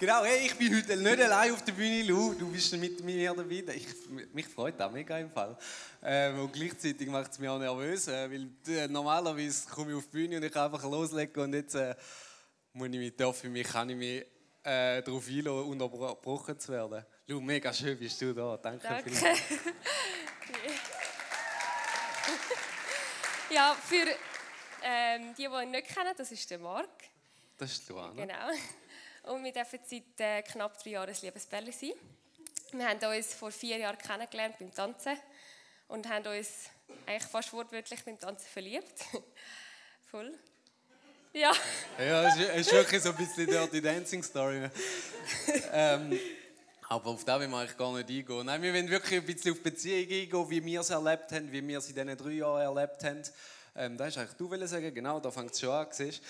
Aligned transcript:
Genau, 0.00 0.22
hey, 0.22 0.46
ich 0.46 0.54
bin 0.54 0.76
heute 0.76 0.96
nicht 0.96 1.20
allein 1.20 1.52
auf 1.52 1.64
der 1.64 1.72
Bühne, 1.72 2.04
Lu. 2.04 2.32
Du 2.34 2.48
bist 2.52 2.72
mit 2.76 3.02
mir 3.02 3.34
dabei. 3.34 3.64
Ich, 3.74 3.86
mich 4.32 4.46
freut 4.46 4.78
das 4.78 4.92
mega 4.92 5.18
im 5.18 5.28
Fall. 5.28 5.58
Ähm, 6.04 6.38
und 6.38 6.52
gleichzeitig 6.52 7.08
macht 7.08 7.32
es 7.32 7.40
mich 7.40 7.48
auch 7.48 7.58
nervös, 7.58 8.06
äh, 8.06 8.30
weil 8.30 8.48
äh, 8.72 8.86
normalerweise 8.86 9.68
komme 9.68 9.90
ich 9.90 9.96
auf 9.96 10.04
die 10.04 10.10
Bühne 10.10 10.36
und 10.36 10.44
ich 10.44 10.52
kann 10.52 10.72
einfach 10.72 10.88
loslegen 10.88 11.42
und 11.42 11.52
jetzt 11.52 11.74
äh, 11.74 11.96
muss 12.74 12.86
ich 12.86 12.98
mich, 12.98 13.16
darf 13.16 13.42
ich 13.42 13.50
mich, 13.50 13.66
kann 13.66 13.90
ich 13.90 13.96
mich 13.96 14.24
äh, 14.62 15.02
darauf 15.02 15.26
einlassen, 15.26 15.68
unterbrochen 15.68 16.60
zu 16.60 16.70
werden. 16.70 17.04
Lu, 17.26 17.40
mega 17.40 17.72
schön 17.72 17.98
bist 17.98 18.20
du 18.20 18.32
da. 18.32 18.56
Danke, 18.56 18.86
Danke. 18.86 19.10
ja, 23.50 23.76
für 23.84 24.06
ähm, 24.84 25.34
die, 25.36 25.48
die 25.48 25.62
ihn 25.62 25.72
nicht 25.72 25.88
kennen, 25.88 26.14
das 26.16 26.30
ist 26.30 26.48
der 26.48 26.60
Marc. 26.60 26.88
Das 27.56 27.72
ist 27.72 27.88
Luana. 27.88 28.12
Genau. 28.12 28.52
Und 29.22 29.44
wir 29.44 29.52
dürfen 29.52 29.80
seit 29.84 30.20
äh, 30.20 30.42
knapp 30.42 30.82
drei 30.82 30.90
Jahren 30.90 31.10
ein 31.10 31.16
Liebespärchen 31.20 31.72
sein. 31.72 31.92
Wir 32.72 32.88
haben 32.88 33.16
uns 33.16 33.34
vor 33.34 33.50
vier 33.50 33.78
Jahren 33.78 33.98
kennengelernt 33.98 34.56
beim 34.58 34.72
Tanzen 34.72 35.16
und 35.88 36.08
haben 36.08 36.26
uns 36.26 36.70
eigentlich 37.06 37.30
fast 37.30 37.52
wortwörtlich 37.52 38.04
beim 38.04 38.18
Tanzen 38.18 38.46
verliebt. 38.46 39.04
Voll. 40.10 40.32
Ja. 41.32 41.52
Ja, 41.98 42.28
es 42.28 42.36
ist, 42.36 42.50
ist 42.50 42.72
wirklich 42.72 43.02
so 43.02 43.10
ein 43.10 43.16
bisschen 43.16 43.46
Dirty 43.46 43.80
Dancing 43.80 44.22
Story. 44.22 44.68
ähm, 45.72 46.18
aber 46.88 47.10
auf 47.10 47.24
das 47.24 47.40
will 47.40 47.52
eigentlich 47.52 47.76
gar 47.76 47.92
nicht 47.92 48.08
eingehen. 48.08 48.46
Nein, 48.46 48.62
wir 48.62 48.72
wollen 48.72 48.88
wirklich 48.88 49.20
ein 49.20 49.26
bisschen 49.26 49.52
auf 49.52 49.62
Beziehungen 49.62 50.10
eingehen, 50.10 50.50
wie 50.50 50.64
wir 50.64 50.80
es 50.80 50.90
erlebt 50.90 51.30
haben, 51.32 51.52
wie 51.52 51.66
wir 51.66 51.78
es 51.78 51.88
in 51.88 51.94
diesen 51.94 52.16
drei 52.16 52.30
Jahren 52.30 52.62
erlebt 52.62 53.04
haben. 53.04 53.22
Ähm, 53.76 53.96
das 53.98 54.08
ist 54.08 54.18
eigentlich 54.18 54.36
du 54.36 54.50
wollen 54.50 54.66
sagen, 54.66 54.92
genau, 54.92 55.20
da 55.20 55.30
fängt 55.30 55.52
es 55.52 55.60
schon 55.60 55.70
an, 55.70 55.86
siehst 55.90 56.22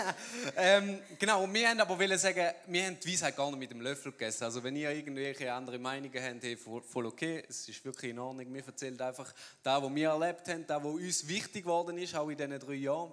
ähm, 0.56 1.00
Genau, 1.18 1.42
und 1.42 1.52
wir 1.52 1.68
haben 1.68 1.80
aber 1.80 1.98
wollen 1.98 2.16
sagen, 2.16 2.52
wir 2.68 2.86
haben 2.86 2.98
die 3.00 3.12
Weisheit 3.12 3.36
gar 3.36 3.50
nicht 3.50 3.58
mit 3.58 3.70
dem 3.72 3.80
Löffel 3.80 4.12
gegessen. 4.12 4.44
Also 4.44 4.62
wenn 4.62 4.76
ihr 4.76 4.92
irgendwelche 4.92 5.52
andere 5.52 5.78
Meinungen 5.78 6.22
habt, 6.22 6.42
hey, 6.42 6.56
voll 6.56 7.06
okay, 7.06 7.42
es 7.48 7.68
ist 7.68 7.84
wirklich 7.84 8.12
in 8.12 8.18
Ordnung. 8.20 8.54
Wir 8.54 8.64
erzählen 8.64 8.98
einfach 9.00 9.34
das, 9.62 9.82
was 9.82 9.94
wir 9.94 10.08
erlebt 10.08 10.48
haben, 10.48 10.66
das, 10.66 10.82
was 10.82 10.92
uns 10.92 11.28
wichtig 11.28 11.64
geworden 11.64 11.98
ist, 11.98 12.14
auch 12.14 12.28
in 12.28 12.36
diesen 12.36 12.58
drei 12.60 12.74
Jahren. 12.74 13.12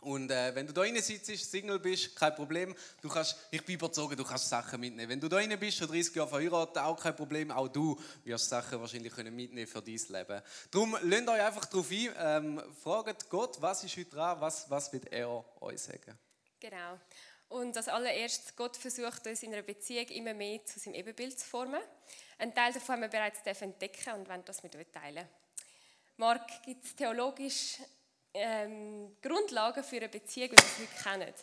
Und 0.00 0.30
äh, 0.30 0.54
wenn 0.54 0.66
du 0.66 0.72
da 0.72 0.82
rein 0.82 1.00
sitzt, 1.00 1.26
Single 1.50 1.78
bist, 1.78 2.14
kein 2.14 2.34
Problem. 2.34 2.74
Du 3.00 3.08
kannst, 3.08 3.36
ich 3.50 3.64
bin 3.64 3.74
überzeugt, 3.76 4.18
du 4.18 4.24
kannst 4.24 4.48
Sachen 4.48 4.78
mitnehmen. 4.78 5.08
Wenn 5.08 5.20
du 5.20 5.28
da 5.28 5.36
rein 5.36 5.58
bist, 5.58 5.78
schon 5.78 5.88
30 5.88 6.14
Jahre 6.14 6.28
verheiratet, 6.28 6.78
auch 6.78 7.00
kein 7.00 7.16
Problem. 7.16 7.50
Auch 7.50 7.68
du 7.68 8.00
wirst 8.24 8.48
Sachen 8.48 8.80
wahrscheinlich 8.80 9.12
können 9.12 9.34
mitnehmen 9.34 9.66
für 9.66 9.82
dein 9.82 9.94
Leben. 9.94 10.42
Darum 10.70 10.96
lasst 11.02 11.28
euch 11.28 11.42
einfach 11.42 11.64
darauf 11.64 11.90
ein. 11.90 12.14
Ähm, 12.18 12.62
fragt 12.82 13.28
Gott, 13.28 13.60
was 13.60 13.84
ist 13.84 13.96
heute 13.96 14.10
dran? 14.10 14.40
Was, 14.40 14.70
was 14.70 14.92
wird 14.92 15.12
er 15.12 15.44
euch 15.60 15.80
sagen? 15.80 16.18
Genau. 16.60 17.00
Und 17.48 17.76
als 17.76 17.88
allererstes, 17.88 18.54
Gott 18.56 18.76
versucht 18.76 19.26
uns 19.26 19.42
in 19.42 19.52
einer 19.52 19.62
Beziehung 19.62 20.06
immer 20.08 20.34
mehr 20.34 20.64
zu 20.64 20.78
seinem 20.80 20.94
Ebenbild 20.94 21.38
zu 21.38 21.46
formen. 21.46 21.80
Ein 22.38 22.54
Teil 22.54 22.72
davon 22.72 22.94
haben 22.94 23.02
wir 23.02 23.08
bereits 23.08 23.40
entdecken 23.62 24.14
und 24.14 24.28
wollen 24.28 24.44
das 24.44 24.62
mit 24.62 24.74
euch 24.76 24.86
teilen. 24.92 25.26
Mark, 26.16 26.62
gibt 26.64 26.84
es 26.84 26.96
theologisch 26.96 27.78
ähm, 28.36 29.16
Grundlagen 29.22 29.82
für 29.82 29.96
eine 29.96 30.08
Beziehung, 30.08 30.52
wie 30.52 30.56
wir 30.56 30.58
es 30.58 30.78
heute 30.78 31.02
kennen. 31.02 31.34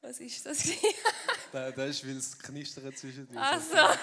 Was 0.00 0.20
ist 0.20 0.46
das? 0.46 0.58
das, 1.52 1.74
das 1.74 1.88
ist, 1.88 2.06
weil 2.06 2.16
es 2.16 2.38
knistert 2.38 2.96
zwischen 2.96 3.26
uns. 3.26 3.36
Also. 3.36 3.74
ja. 3.76 3.98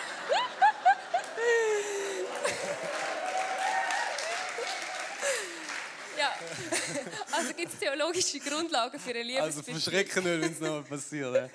Also 7.32 7.54
gibt 7.54 7.73
es 7.73 7.80
theologische 7.80 8.39
Grundlagen 8.39 9.00
für 9.00 9.12
eine 9.12 9.23
Liebesbeziehung? 9.23 9.76
Also 9.76 9.89
verschrecken 9.89 10.23
nicht, 10.23 10.42
wenn 10.42 10.52
es 10.52 10.60
nochmal 10.60 10.84
passiert. 10.84 11.50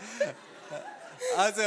Also, 1.37 1.61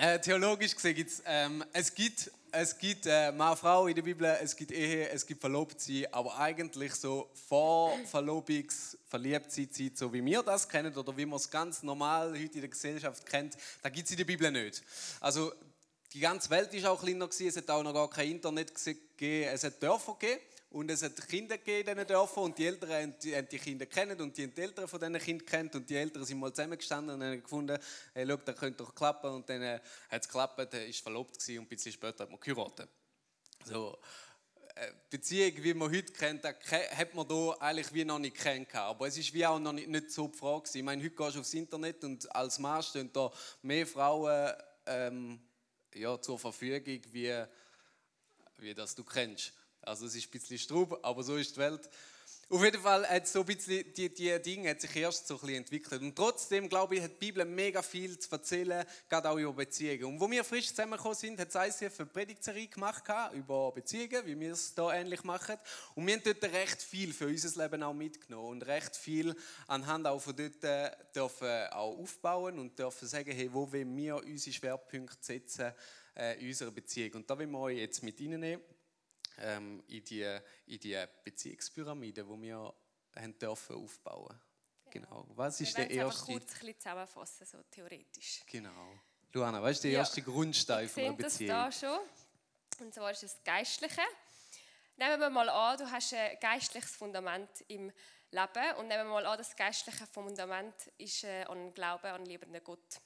äh, 0.00 0.18
theologisch 0.18 0.74
gesehen 0.74 0.94
gibt's, 0.94 1.22
ähm, 1.26 1.62
es 1.72 1.94
gibt 1.94 2.30
es 2.52 2.76
gibt 2.76 3.06
äh, 3.06 3.32
Mann, 3.32 3.56
Frau 3.56 3.86
in 3.86 3.94
der 3.94 4.02
Bibel, 4.02 4.24
es 4.40 4.54
gibt 4.56 4.72
Ehe, 4.72 5.08
es 5.10 5.26
gibt 5.26 5.40
Verlobtsein, 5.40 6.06
aber 6.12 6.36
eigentlich 6.38 6.94
so 6.94 7.30
vor 7.48 7.96
Verlobungs, 8.06 8.96
Verliebtsein, 9.06 9.92
so 9.94 10.12
wie 10.12 10.24
wir 10.24 10.42
das 10.42 10.68
kennen 10.68 10.94
oder 10.96 11.16
wie 11.16 11.26
man 11.26 11.36
es 11.36 11.50
ganz 11.50 11.82
normal 11.82 12.32
heute 12.32 12.54
in 12.54 12.60
der 12.60 12.68
Gesellschaft 12.68 13.26
kennt, 13.26 13.56
da 13.82 13.88
gibt 13.88 14.06
es 14.06 14.12
in 14.12 14.18
der 14.18 14.24
Bibel 14.24 14.50
nicht. 14.50 14.82
Also 15.20 15.52
die 16.12 16.20
ganze 16.20 16.50
Welt 16.50 16.72
ist 16.74 16.86
auch 16.86 17.00
kleiner 17.00 17.28
gewesen, 17.28 17.48
es 17.48 17.56
hat 17.56 17.70
auch 17.70 17.82
noch 17.82 17.94
gar 17.94 18.10
kein 18.10 18.32
Internet 18.32 18.72
gegeben, 18.74 19.50
es 19.52 19.64
hat 19.64 19.82
Dörfer 19.82 20.16
gegeben 20.18 20.40
und 20.70 20.90
es 20.90 21.02
hat 21.02 21.28
Kinder 21.28 21.58
gegeben 21.58 21.90
in 21.90 21.96
diesen 21.96 22.08
Dörfern 22.08 22.44
und 22.44 22.58
die 22.58 22.66
Eltern 22.66 22.90
haben 22.90 23.14
die, 23.20 23.42
die 23.42 23.58
Kinder 23.58 23.86
kennen 23.86 24.20
und 24.20 24.36
die 24.36 24.44
haben 24.44 24.54
die 24.54 24.60
Eltern 24.60 24.86
von 24.86 25.00
diesen 25.00 25.18
Kindern 25.18 25.46
kennt 25.46 25.74
und 25.74 25.90
die 25.90 25.96
Eltern 25.96 26.24
sind 26.24 26.38
mal 26.38 26.52
zusammengestanden 26.52 27.16
und 27.16 27.26
haben 27.26 27.42
gefunden, 27.42 27.78
hey, 28.14 28.26
schau, 28.28 28.36
das 28.36 28.56
könnte 28.56 28.84
doch 28.84 28.94
klappen 28.94 29.30
und 29.30 29.48
dann 29.48 29.62
äh, 29.62 29.80
hat 30.08 30.22
es 30.22 30.28
geklappt, 30.28 30.58
er 30.58 30.86
war 30.86 30.92
verlobt 30.92 31.48
und 31.48 31.56
ein 31.56 31.66
bisschen 31.66 31.92
später 31.92 32.22
hat 32.22 32.30
man 32.30 32.38
geheiratet. 32.38 32.88
So, 33.64 33.98
äh, 34.76 34.92
Beziehung, 35.10 35.52
wie 35.62 35.74
man 35.74 35.90
heute 35.90 36.12
kennt, 36.12 36.44
hat 36.44 37.14
man 37.14 37.26
hier 37.26 37.56
eigentlich 37.60 37.92
wie 37.92 38.04
noch 38.04 38.20
nicht 38.20 38.36
kennengelernt. 38.36 38.90
Aber 38.90 39.08
es 39.08 39.18
ist 39.18 39.34
wie 39.34 39.44
auch 39.44 39.58
noch 39.58 39.72
nicht, 39.72 39.88
nicht 39.88 40.10
so 40.12 40.28
die 40.28 40.38
Frage. 40.38 40.70
Ich 40.72 40.82
meine, 40.82 41.02
heute 41.02 41.14
gehst 41.14 41.34
du 41.34 41.40
aufs 41.40 41.54
Internet 41.54 42.04
und 42.04 42.34
als 42.34 42.58
Mann 42.60 42.82
stehen 42.82 43.12
da 43.12 43.30
mehr 43.62 43.86
Frauen 43.86 44.52
ähm, 44.86 45.40
ja, 45.94 46.20
zur 46.20 46.38
Verfügung, 46.38 47.02
wie, 47.10 47.44
wie 48.58 48.74
das 48.74 48.94
du 48.94 49.02
kennst. 49.02 49.52
Also 49.82 50.06
es 50.06 50.14
ist 50.14 50.26
ein 50.26 50.30
bisschen 50.30 50.58
Strub, 50.58 50.98
aber 51.02 51.22
so 51.22 51.36
ist 51.36 51.56
die 51.56 51.60
Welt. 51.60 51.88
Auf 52.52 52.64
jeden 52.64 52.82
Fall 52.82 53.08
hat 53.08 53.28
so 53.28 53.40
ein 53.40 53.46
bisschen 53.46 53.84
die, 53.94 54.12
die 54.12 54.42
Dinge 54.42 54.70
hat 54.70 54.80
sich 54.80 54.96
erst 54.96 55.28
so 55.28 55.34
ein 55.34 55.40
bisschen 55.40 55.56
entwickelt. 55.58 56.02
Und 56.02 56.16
trotzdem, 56.16 56.68
glaube 56.68 56.96
ich, 56.96 57.02
hat 57.02 57.12
die 57.12 57.26
Bibel 57.26 57.44
mega 57.44 57.80
viel 57.80 58.18
zu 58.18 58.28
erzählen, 58.32 58.84
gerade 59.08 59.30
auch 59.30 59.36
über 59.36 59.52
Beziehungen. 59.52 60.02
Und 60.02 60.20
wo 60.20 60.28
wir 60.28 60.42
frisch 60.42 60.66
zusammengekommen 60.70 61.16
sind, 61.16 61.38
hat 61.38 61.54
ICF 61.54 62.00
eine 62.00 62.08
Predigtserie 62.08 62.66
gemacht 62.66 63.04
über 63.34 63.70
Beziehungen, 63.70 64.26
wie 64.26 64.40
wir 64.40 64.50
es 64.50 64.72
hier 64.74 64.90
ähnlich 64.92 65.22
machen. 65.22 65.58
Und 65.94 66.08
wir 66.08 66.14
haben 66.14 66.22
dort 66.24 66.42
recht 66.42 66.82
viel 66.82 67.12
für 67.12 67.28
unser 67.28 67.62
Leben 67.62 67.84
auch 67.84 67.94
mitgenommen 67.94 68.48
und 68.48 68.66
recht 68.66 68.96
viel 68.96 69.36
anhand 69.68 70.08
auch 70.08 70.18
von 70.18 70.34
dort 70.34 70.64
äh, 70.64 70.90
dürfen 71.14 71.68
auch 71.70 71.96
aufbauen 71.98 72.58
und 72.58 72.76
dürfen 72.76 73.06
sagen, 73.06 73.30
hey, 73.30 73.48
wo 73.52 73.70
wollen 73.72 73.96
wir 73.96 74.16
unsere 74.16 74.52
Schwerpunkte 74.52 75.18
setzen 75.20 75.72
äh, 76.16 76.40
in 76.40 76.48
unserer 76.48 76.72
Beziehung. 76.72 77.12
Und 77.12 77.30
da 77.30 77.38
wollen 77.38 77.52
wir 77.52 77.60
euch 77.60 77.78
jetzt 77.78 78.02
mit 78.02 78.18
reinnehmen 78.18 78.60
ähm, 79.40 79.82
in, 79.88 80.04
die, 80.04 80.38
in 80.66 80.80
die 80.80 81.04
Beziehungspyramide, 81.24 82.24
die 82.24 82.42
wir 82.42 82.74
haben 83.16 83.38
dürfen 83.38 83.76
aufbauen 83.76 84.40
Genau. 84.90 85.24
Was 85.36 85.60
ist 85.60 85.76
wir 85.76 85.86
der 85.86 85.96
erste? 85.96 86.32
kurz 86.32 86.42
ein 86.42 86.58
bisschen 86.58 86.78
zusammenfassen, 86.78 87.46
so 87.46 87.58
theoretisch. 87.70 88.42
Genau. 88.46 88.98
Luana, 89.32 89.62
was 89.62 89.72
ist 89.76 89.84
der 89.84 89.92
ja. 89.92 89.98
erste 90.00 90.22
Grundstein 90.22 90.88
von 90.88 91.02
einer 91.04 91.12
Beziehung? 91.12 91.48
das 91.48 91.80
da 91.80 91.88
schon. 91.88 91.98
Und 92.80 92.94
zwar 92.94 93.10
ist 93.12 93.22
es 93.22 93.34
das 93.34 93.44
Geistliche. 93.44 94.02
Nehmen 94.96 95.20
wir 95.20 95.30
mal 95.30 95.48
an, 95.48 95.78
du 95.78 95.90
hast 95.90 96.12
ein 96.12 96.36
geistliches 96.40 96.90
Fundament 96.90 97.48
im 97.68 97.92
Leben 98.32 98.76
und 98.78 98.88
nehmen 98.88 99.06
wir 99.06 99.12
mal 99.12 99.26
an, 99.26 99.38
das 99.38 99.54
geistliche 99.54 100.06
Fundament 100.06 100.74
ist 100.98 101.24
äh, 101.24 101.44
an 101.44 101.72
Glauben 101.72 102.06
an 102.06 102.26
liebenden 102.26 102.62
Gott. 102.62 103.00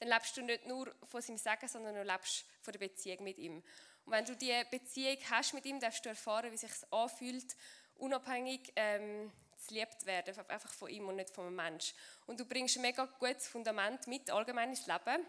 Dann 0.00 0.08
lebst 0.08 0.36
du 0.36 0.42
nicht 0.42 0.66
nur 0.66 0.94
von 1.04 1.20
seinem 1.20 1.38
Segen, 1.38 1.68
sondern 1.68 1.94
du 1.94 2.02
lebst 2.02 2.46
von 2.62 2.72
der 2.72 2.78
Beziehung 2.78 3.24
mit 3.24 3.38
ihm. 3.38 3.62
Und 4.08 4.14
wenn 4.14 4.24
du 4.24 4.34
diese 4.34 4.64
Beziehung 4.70 5.18
hast 5.28 5.52
mit 5.52 5.66
ihm, 5.66 5.78
darfst 5.80 6.02
du 6.02 6.08
erfahren, 6.08 6.50
wie 6.50 6.54
es 6.54 6.62
sich 6.62 6.70
anfühlt, 6.90 7.54
unabhängig 7.96 8.72
ähm, 8.74 9.30
zu 9.58 9.74
liebt 9.74 10.06
werden, 10.06 10.34
einfach 10.48 10.72
von 10.72 10.88
ihm 10.88 11.06
und 11.08 11.16
nicht 11.16 11.28
von 11.28 11.44
einem 11.44 11.56
Menschen. 11.56 11.94
Und 12.26 12.40
du 12.40 12.46
bringst 12.46 12.76
ein 12.76 12.80
mega 12.80 13.04
gutes 13.04 13.48
Fundament 13.48 14.06
mit, 14.06 14.30
allgemein 14.30 14.70
ins 14.70 14.86
Leben, 14.86 15.26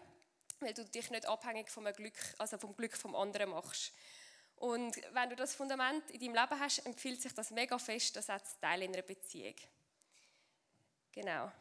weil 0.60 0.72
du 0.72 0.82
dich 0.86 1.10
nicht 1.10 1.26
abhängig 1.26 1.68
vom 1.68 1.84
Glück, 1.92 2.16
also 2.38 2.56
vom 2.56 2.74
Glück 2.74 2.96
vom 2.96 3.14
anderen 3.14 3.50
machst. 3.50 3.92
Und 4.56 4.96
wenn 5.12 5.28
du 5.28 5.36
das 5.36 5.54
Fundament 5.54 6.10
in 6.10 6.20
deinem 6.20 6.36
Leben 6.36 6.58
hast, 6.58 6.78
empfiehlt 6.86 7.20
sich 7.20 7.34
das 7.34 7.50
mega 7.50 7.76
fest, 7.76 8.16
das 8.16 8.28
zu 8.28 8.60
teilen 8.62 8.84
in 8.84 8.94
einer 8.94 9.02
Beziehung. 9.02 9.56
Genau. 11.12 11.52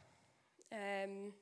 Ähm, 0.71 1.33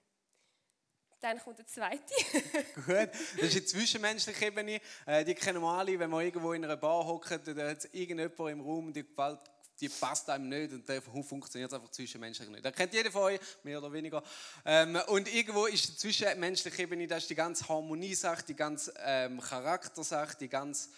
dann 1.28 1.40
kommt 1.40 1.60
der 1.60 1.68
zweite. 1.68 2.14
Gut, 2.76 3.10
das 3.36 3.44
ist 3.44 3.56
die 3.56 3.66
zwischenmenschliche 3.66 4.46
Ebene. 4.46 4.80
Äh, 5.06 5.26
die 5.26 5.36
kennen 5.36 5.62
wir 5.62 5.72
alle, 5.72 5.98
wenn 6.00 6.10
man 6.10 6.26
irgendwo 6.26 6.54
in 6.54 6.64
einer 6.64 6.78
Bar 6.78 7.06
hockt, 7.06 7.32
da 7.32 7.70
hat 7.70 7.88
irgendjemand 7.94 8.40
im 8.52 8.62
Raum, 8.62 8.94
die 8.94 9.04
gefällt 9.04 9.40
die 9.80 9.90
passt 9.90 10.30
einem 10.30 10.50
nicht 10.50 10.74
und 10.74 10.90
dann 10.90 11.02
funktioniert 11.02 11.72
es 11.72 11.76
einfach 11.76 11.92
zwischenmenschlich 11.92 12.50
nicht. 12.50 12.66
Das 12.66 12.74
kennt 12.74 12.94
jeder 12.94 13.12
von 13.12 13.24
euch, 13.24 13.40
mehr 13.64 13.78
oder 13.78 13.94
weniger. 13.94 14.24
Ähm, 14.66 14.98
und 15.08 15.32
irgendwo 15.32 15.66
ist 15.66 15.88
die 15.88 15.98
zwischenmenschliche 15.98 16.82
Ebene, 16.82 17.08
das 17.08 17.24
ist 17.24 17.30
die 17.30 17.36
ganze 17.36 17.68
Harmonie-Sache, 17.68 18.44
die 18.48 18.56
ganze 18.56 18.94
ähm, 19.06 19.40
Charaktersache, 19.40 20.38
die 20.40 20.50
ganze 20.50 20.90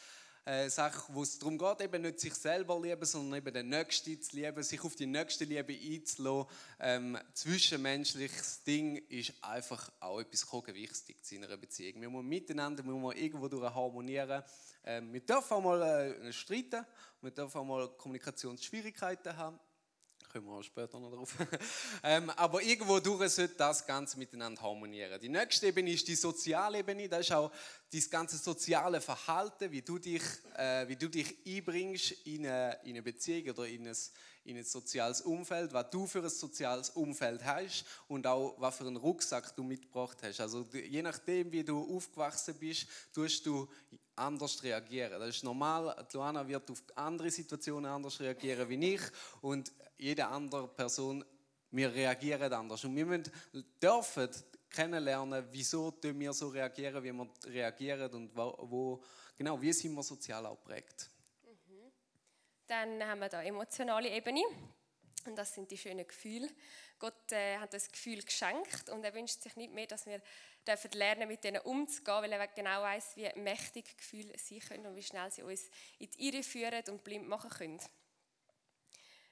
äh, 0.46 0.70
Sache, 0.70 1.14
wo 1.14 1.24
es 1.24 1.38
darum 1.38 1.58
geht, 1.58 1.82
eben 1.82 2.02
nicht 2.02 2.20
sich 2.20 2.34
selber 2.34 2.80
lieben, 2.80 3.06
sondern 3.06 3.40
eben 3.40 3.54
den 3.54 3.70
Nächsten 3.70 4.22
zu 4.22 4.36
lieben, 4.36 4.64
sich 4.64 4.84
auf 4.84 4.96
die 4.96 5.06
nächste 5.06 5.46
Liebe 5.46 5.74
einzulassen. 5.74 6.50
Ähm, 6.80 7.18
zwischenmenschliches 7.34 8.64
Ding 8.64 8.98
ist 9.10 9.34
einfach 9.42 9.92
auch 10.00 10.20
etwas 10.20 10.52
wichtig 10.52 11.18
in 11.32 11.44
einer 11.44 11.58
Beziehung. 11.58 12.02
Wir 12.02 12.10
müssen 12.10 12.28
miteinander 12.28 12.84
wir 12.84 12.94
müssen 12.94 13.18
irgendwo 13.18 13.48
durch 13.48 13.74
harmonieren. 13.74 14.44
Ähm, 14.84 15.14
wir 15.14 15.22
dürfen 15.22 15.54
auch 15.54 15.62
mal 15.62 15.82
äh, 15.82 16.34
streiten, 16.34 16.86
wir 17.22 17.32
dürfen 17.32 17.58
auch 17.58 17.66
mal 17.66 17.90
Kommunikationsschwierigkeiten 17.90 19.36
haben. 19.36 19.60
Kommen 20.30 20.46
wir 20.46 20.54
auch 20.54 20.64
später 20.64 21.00
noch 21.00 21.12
drauf. 21.12 21.36
ähm, 22.04 22.30
aber 22.32 22.62
irgendwo 22.62 23.00
durch 23.00 23.32
sollte 23.32 23.56
das 23.56 23.86
Ganze 23.86 24.18
miteinander 24.18 24.62
harmonieren. 24.62 25.20
Die 25.20 25.30
nächste 25.30 25.68
Ebene 25.68 25.92
ist 25.92 26.08
die 26.08 26.16
soziale 26.16 26.80
Ebene. 26.80 27.10
Das 27.10 27.22
ist 27.22 27.32
auch 27.32 27.52
das 27.92 28.10
ganze 28.10 28.38
soziale 28.38 29.02
Verhalten, 29.02 29.72
wie 29.72 29.82
du 29.82 29.98
dich, 29.98 30.22
äh, 30.56 30.88
wie 30.88 30.96
du 30.96 31.10
dich 31.10 31.36
einbringst 31.46 32.12
in 32.26 32.46
eine, 32.46 32.80
in 32.84 32.92
eine 32.92 33.02
Beziehung 33.02 33.50
oder 33.50 33.68
in 33.68 33.88
ein, 33.88 33.98
in 34.46 34.58
ein 34.58 34.64
soziales 34.64 35.22
Umfeld, 35.22 35.74
was 35.74 35.90
du 35.90 36.06
für 36.06 36.20
ein 36.20 36.30
soziales 36.30 36.92
Umfeld 36.92 37.44
hast 37.44 37.86
und 38.08 38.28
auch 38.28 38.56
was 38.60 38.78
für 38.78 38.86
einen 38.86 38.98
Rucksack 38.98 39.56
du 39.56 39.64
mitgebracht 39.64 40.18
hast. 40.22 40.40
Also 40.40 40.66
je 40.72 41.02
nachdem, 41.02 41.52
wie 41.52 41.64
du 41.64 41.96
aufgewachsen 41.96 42.56
bist, 42.60 42.88
tust 43.14 43.46
du 43.46 43.68
anders 44.20 44.62
reagieren. 44.64 45.20
Das 45.20 45.30
ist 45.30 45.44
normal. 45.44 46.06
Luana 46.14 46.48
wird 46.48 46.70
auf 46.70 46.84
andere 46.96 47.32
Situationen 47.32 47.90
anders 47.90 48.20
reagieren 48.20 48.68
wie 48.70 48.94
ich 48.94 49.02
und 49.42 49.72
jede 49.98 50.28
andere 50.28 50.68
Person, 50.68 51.24
wir 51.72 51.94
reagieren 51.94 52.52
anders. 52.54 52.84
Und 52.84 52.96
wir 52.96 53.06
müssen, 53.06 53.32
dürfen 53.82 54.30
kennenlernen, 54.70 55.48
wieso 55.52 55.94
wir 56.02 56.34
so 56.34 56.50
reagieren, 56.50 57.04
wie 57.04 57.12
wir 57.12 57.30
reagieren 57.46 58.14
und 58.14 58.36
wo, 58.36 58.56
wo 58.70 59.04
genau, 59.38 59.60
wie 59.62 59.74
sind 59.74 59.94
wir 59.94 60.04
sozial 60.04 60.46
auch 60.46 60.62
prägt. 60.62 61.10
Mhm. 61.44 61.92
Dann 62.68 63.04
haben 63.04 63.20
wir 63.20 63.30
da 63.30 63.42
emotionale 63.44 64.10
Ebene. 64.10 64.42
Und 65.26 65.36
das 65.36 65.54
sind 65.54 65.70
die 65.70 65.78
schönen 65.78 66.08
Gefühle. 66.08 66.50
Gott 66.98 67.32
äh, 67.32 67.58
hat 67.58 67.74
das 67.74 67.92
Gefühl 67.92 68.22
geschenkt 68.22 68.90
und 68.90 69.04
er 69.04 69.14
wünscht 69.14 69.42
sich 69.42 69.56
nicht 69.56 69.74
mehr, 69.74 69.88
dass 69.88 70.06
wir 70.06 70.22
dürfen 70.70 70.92
lernen, 70.92 71.28
mit 71.28 71.44
denen 71.44 71.62
umzugehen, 71.62 72.22
weil 72.22 72.32
er 72.32 72.48
genau 72.48 72.82
weiß, 72.82 73.18
wie 73.18 73.30
mächtig 73.40 73.98
Gefühle 73.98 74.38
sein 74.38 74.60
können 74.60 74.86
und 74.88 74.96
wie 74.96 75.04
schnell 75.04 75.32
sie 75.32 75.44
uns 75.44 75.70
in 75.98 76.10
die 76.12 76.28
Irre 76.28 76.44
führen 76.44 76.84
und 76.90 77.04
blind 77.04 77.28
machen 77.28 77.50
können. 77.50 77.80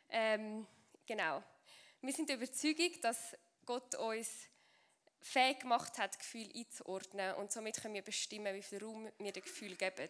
Ähm, 0.09 0.67
genau. 1.05 1.43
Wir 2.01 2.13
sind 2.13 2.29
der 2.29 2.37
Überzeugung, 2.37 2.91
dass 3.01 3.35
Gott 3.65 3.95
uns 3.95 4.29
fähig 5.21 5.59
gemacht 5.59 5.97
hat, 5.97 6.17
Gefühle 6.17 6.53
einzuordnen 6.53 7.35
und 7.35 7.51
somit 7.51 7.81
können 7.81 7.93
wir 7.93 8.03
bestimmen, 8.03 8.55
wie 8.55 8.61
viel 8.61 8.83
Raum 8.83 9.11
wir 9.17 9.31
dem 9.31 9.43
Gefühl 9.43 9.75
geben. 9.75 10.09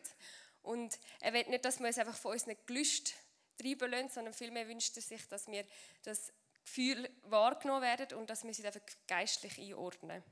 Und 0.62 1.00
er 1.22 1.34
will 1.34 1.48
nicht, 1.48 1.66
dass 1.66 1.80
wir 1.80 1.88
uns 1.88 1.98
einfach 1.98 2.18
von 2.18 2.34
unseren 2.34 2.58
Gelüsten 2.66 3.14
treiben 3.58 3.90
lassen, 3.90 4.10
sondern 4.10 4.34
vielmehr 4.34 4.68
wünscht 4.68 4.96
er 4.96 5.02
sich, 5.02 5.28
dass 5.28 5.48
wir 5.48 5.66
das 6.04 6.32
Gefühl 6.64 7.10
wahrgenommen 7.24 7.82
werden 7.82 8.18
und 8.18 8.30
dass 8.30 8.44
wir 8.44 8.54
sie 8.54 8.66
einfach 8.66 8.82
geistlich 9.08 9.58
einordnen. 9.58 10.24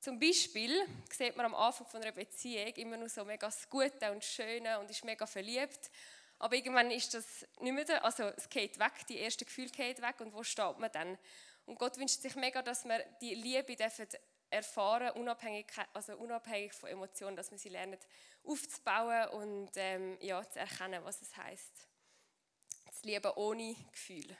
Zum 0.00 0.18
Beispiel 0.18 0.82
sieht 1.12 1.36
man 1.36 1.44
am 1.44 1.54
Anfang 1.54 1.86
von 1.86 2.00
einer 2.00 2.12
Beziehung 2.12 2.72
immer 2.76 2.96
nur 2.96 3.10
so 3.10 3.22
mega 3.22 3.46
das 3.46 3.68
Gute 3.68 4.10
und 4.10 4.24
Schöne 4.24 4.80
und 4.80 4.90
ist 4.90 5.04
mega 5.04 5.26
verliebt. 5.26 5.90
Aber 6.38 6.54
irgendwann 6.54 6.90
ist 6.90 7.12
das 7.12 7.46
nicht 7.60 7.74
mehr 7.74 7.84
da, 7.84 7.98
also 7.98 8.24
es 8.24 8.48
geht 8.48 8.78
weg, 8.78 9.06
die 9.10 9.18
erste 9.18 9.44
Gefühl 9.44 9.68
geht 9.68 10.00
weg 10.00 10.18
und 10.20 10.32
wo 10.32 10.42
steht 10.42 10.78
man 10.78 10.90
dann? 10.90 11.18
Und 11.66 11.78
Gott 11.78 11.98
wünscht 11.98 12.22
sich 12.22 12.34
mega, 12.34 12.62
dass 12.62 12.86
wir 12.86 13.04
die 13.20 13.34
Liebe 13.34 13.76
dürfen 13.76 14.08
erfahren, 14.48 15.10
unabhängig, 15.20 15.66
also 15.92 16.16
unabhängig 16.16 16.72
von 16.72 16.88
Emotionen, 16.88 17.36
dass 17.36 17.50
wir 17.50 17.58
sie 17.58 17.68
lernen 17.68 17.98
aufzubauen 18.42 19.28
und 19.28 19.70
ähm, 19.76 20.16
ja, 20.22 20.42
zu 20.48 20.60
erkennen, 20.60 21.04
was 21.04 21.20
es 21.20 21.36
heißt. 21.36 21.88
Das 22.86 23.02
Lieben 23.02 23.30
ohne 23.36 23.76
Gefühl. 23.92 24.34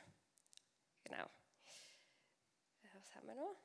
Genau. 1.03 1.29
Was 2.93 3.15
haben 3.15 3.27
wir 3.27 3.35
noch? 3.35 3.55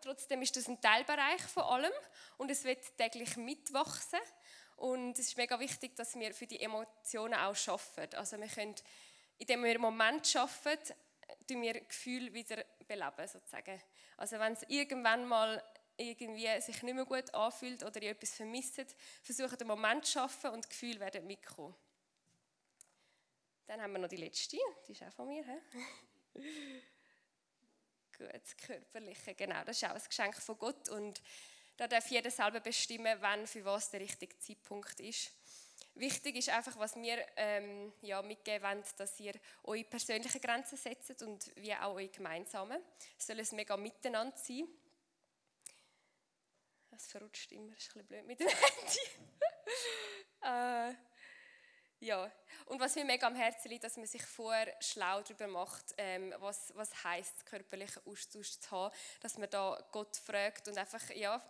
Trotzdem 0.00 0.42
ist 0.42 0.56
das 0.56 0.68
ein 0.68 0.80
Teilbereich 0.80 1.42
von 1.42 1.64
allem 1.64 1.92
und 2.38 2.50
es 2.50 2.64
wird 2.64 2.96
täglich 2.96 3.36
mitwachsen. 3.36 4.20
Und 4.76 5.18
es 5.18 5.28
ist 5.28 5.36
mega 5.36 5.60
wichtig, 5.60 5.94
dass 5.96 6.14
wir 6.14 6.32
für 6.32 6.46
die 6.46 6.60
Emotionen 6.60 7.34
auch 7.34 7.56
arbeiten. 7.68 8.16
Also 8.16 8.38
wir 8.38 8.48
können, 8.48 8.74
indem 9.38 9.64
wir 9.64 9.74
im 9.74 9.82
Moment 9.82 10.34
arbeiten, 10.36 10.94
tun 11.46 11.62
wir 11.62 11.80
Gefühl 11.80 12.32
wieder 12.32 12.64
beleben, 12.86 13.28
sozusagen. 13.28 13.80
Also 14.16 14.38
wenn 14.38 14.54
es 14.54 14.64
irgendwann 14.68 15.26
mal 15.26 15.62
irgendwie 15.96 16.60
sich 16.60 16.82
nicht 16.82 16.94
mehr 16.94 17.04
gut 17.04 17.32
anfühlt 17.34 17.82
oder 17.84 18.02
ihr 18.02 18.12
etwas 18.12 18.34
vermisst, 18.34 18.96
versuchen 19.22 19.58
den 19.58 19.66
Moment 19.66 20.06
zu 20.06 20.12
schaffen 20.12 20.50
und 20.50 20.68
Gefühle 20.68 21.00
werden 21.00 21.26
mitkommen. 21.26 21.74
Dann 23.66 23.82
haben 23.82 23.92
wir 23.92 23.98
noch 23.98 24.08
die 24.08 24.16
letzte, 24.16 24.56
die 24.88 24.92
ist 24.92 25.02
auch 25.02 25.12
von 25.12 25.28
mir. 25.28 25.44
He? 25.44 26.42
Gut, 28.20 28.34
das 28.34 28.54
Körperliche, 28.54 29.34
genau, 29.34 29.64
das 29.64 29.78
ist 29.78 29.84
auch 29.84 29.94
ein 29.94 30.02
Geschenk 30.06 30.36
von 30.36 30.58
Gott 30.58 30.90
und 30.90 31.22
da 31.78 31.88
darf 31.88 32.06
jeder 32.08 32.30
selber 32.30 32.60
bestimmen, 32.60 33.16
wann 33.20 33.46
für 33.46 33.64
was 33.64 33.90
der 33.90 34.00
richtige 34.00 34.38
Zeitpunkt 34.38 35.00
ist. 35.00 35.32
Wichtig 35.94 36.36
ist 36.36 36.50
einfach, 36.50 36.78
was 36.78 36.96
wir 36.96 37.24
ähm, 37.36 37.94
ja, 38.02 38.20
mitgeben 38.20 38.62
wollen, 38.62 38.84
dass 38.98 39.18
ihr 39.20 39.32
eure 39.64 39.84
persönlichen 39.84 40.38
Grenzen 40.38 40.76
setzt 40.76 41.22
und 41.22 41.50
wie 41.56 41.74
auch 41.74 41.94
eure 41.94 42.08
gemeinsamen. 42.08 42.82
Es 43.18 43.26
soll 43.26 43.40
ein 43.40 43.48
mega 43.52 43.78
Miteinander 43.78 44.36
sein. 44.36 44.68
Das 46.90 47.06
verrutscht 47.06 47.50
immer, 47.52 47.72
das 47.72 47.86
ist 47.86 47.96
ein 47.96 48.06
bisschen 48.06 48.06
blöd 48.06 48.26
mit 48.26 48.40
dem 48.40 48.48
Handy. 48.48 49.00
ja, 52.00 52.30
und 52.64 52.80
was 52.80 52.94
mir 52.94 53.04
mega 53.04 53.26
am 53.26 53.36
Herzen 53.36 53.68
liegt, 53.68 53.84
dass 53.84 53.96
man 53.96 54.06
sich 54.06 54.22
vorher 54.22 54.74
schlau 54.80 55.20
darüber 55.20 55.46
macht, 55.46 55.94
ähm, 55.98 56.34
was, 56.38 56.72
was 56.74 57.04
heisst, 57.04 57.44
körperlichen 57.44 58.02
Austausch 58.06 58.58
zu 58.58 58.70
haben, 58.70 58.94
dass 59.20 59.36
man 59.36 59.50
da 59.50 59.78
Gott 59.92 60.16
fragt 60.16 60.66
und 60.68 60.78
einfach, 60.78 61.10
ja, 61.10 61.42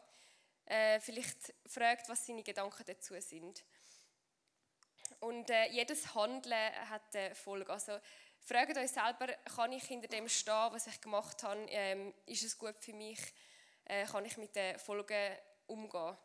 äh, 0.66 0.98
vielleicht 1.00 1.54
fragt, 1.66 2.08
was 2.08 2.26
seine 2.26 2.42
Gedanken 2.42 2.84
dazu 2.84 3.14
sind. 3.20 3.64
Und 5.20 5.50
äh, 5.50 5.66
jedes 5.66 6.14
Handeln 6.14 6.88
hat 6.88 7.14
eine 7.14 7.34
Folge. 7.34 7.72
Also 7.72 8.00
fragt 8.40 8.76
euch 8.76 8.90
selber, 8.90 9.28
kann 9.54 9.72
ich 9.72 9.84
hinter 9.84 10.08
dem 10.08 10.28
stehen, 10.28 10.72
was 10.72 10.86
ich 10.86 11.00
gemacht 11.00 11.42
habe? 11.42 11.60
Ähm, 11.68 12.14
ist 12.26 12.42
es 12.42 12.58
gut 12.58 12.76
für 12.80 12.94
mich? 12.94 13.20
Äh, 13.84 14.06
kann 14.06 14.24
ich 14.24 14.36
mit 14.36 14.56
den 14.56 14.78
Folgen 14.78 15.36
umgehen? 15.66 16.16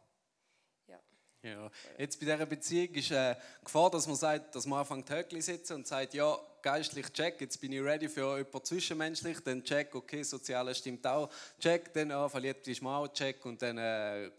Ja. 1.45 1.69
Jetzt 1.99 2.19
bei 2.19 2.25
dieser 2.25 2.45
Beziehung 2.47 2.95
ist 2.95 3.11
äh, 3.11 3.35
Gefahr, 3.63 3.91
dass 3.91 4.07
man 4.07 4.15
sagt, 4.15 4.55
dass 4.55 4.65
man 4.65 4.79
anfängt 4.79 5.07
Höckli 5.11 5.41
sitzen 5.41 5.73
und 5.73 5.85
sagt, 5.85 6.15
ja, 6.15 6.35
geistlich 6.63 7.13
check, 7.13 7.39
jetzt 7.39 7.61
bin 7.61 7.71
ich 7.71 7.81
ready 7.81 8.09
für 8.09 8.37
jemanden 8.37 8.63
zwischenmenschlich, 8.63 9.39
dann 9.41 9.63
check, 9.63 9.93
okay, 9.93 10.23
soziale 10.23 10.73
stimmt 10.73 11.05
auch, 11.05 11.29
check, 11.59 11.93
dann 11.93 12.09
ah, 12.09 12.27
verliebt 12.27 12.67
ist 12.67 12.81
man 12.81 13.13
check 13.13 13.45
und 13.45 13.61
dann 13.61 13.77
äh, 13.77 14.31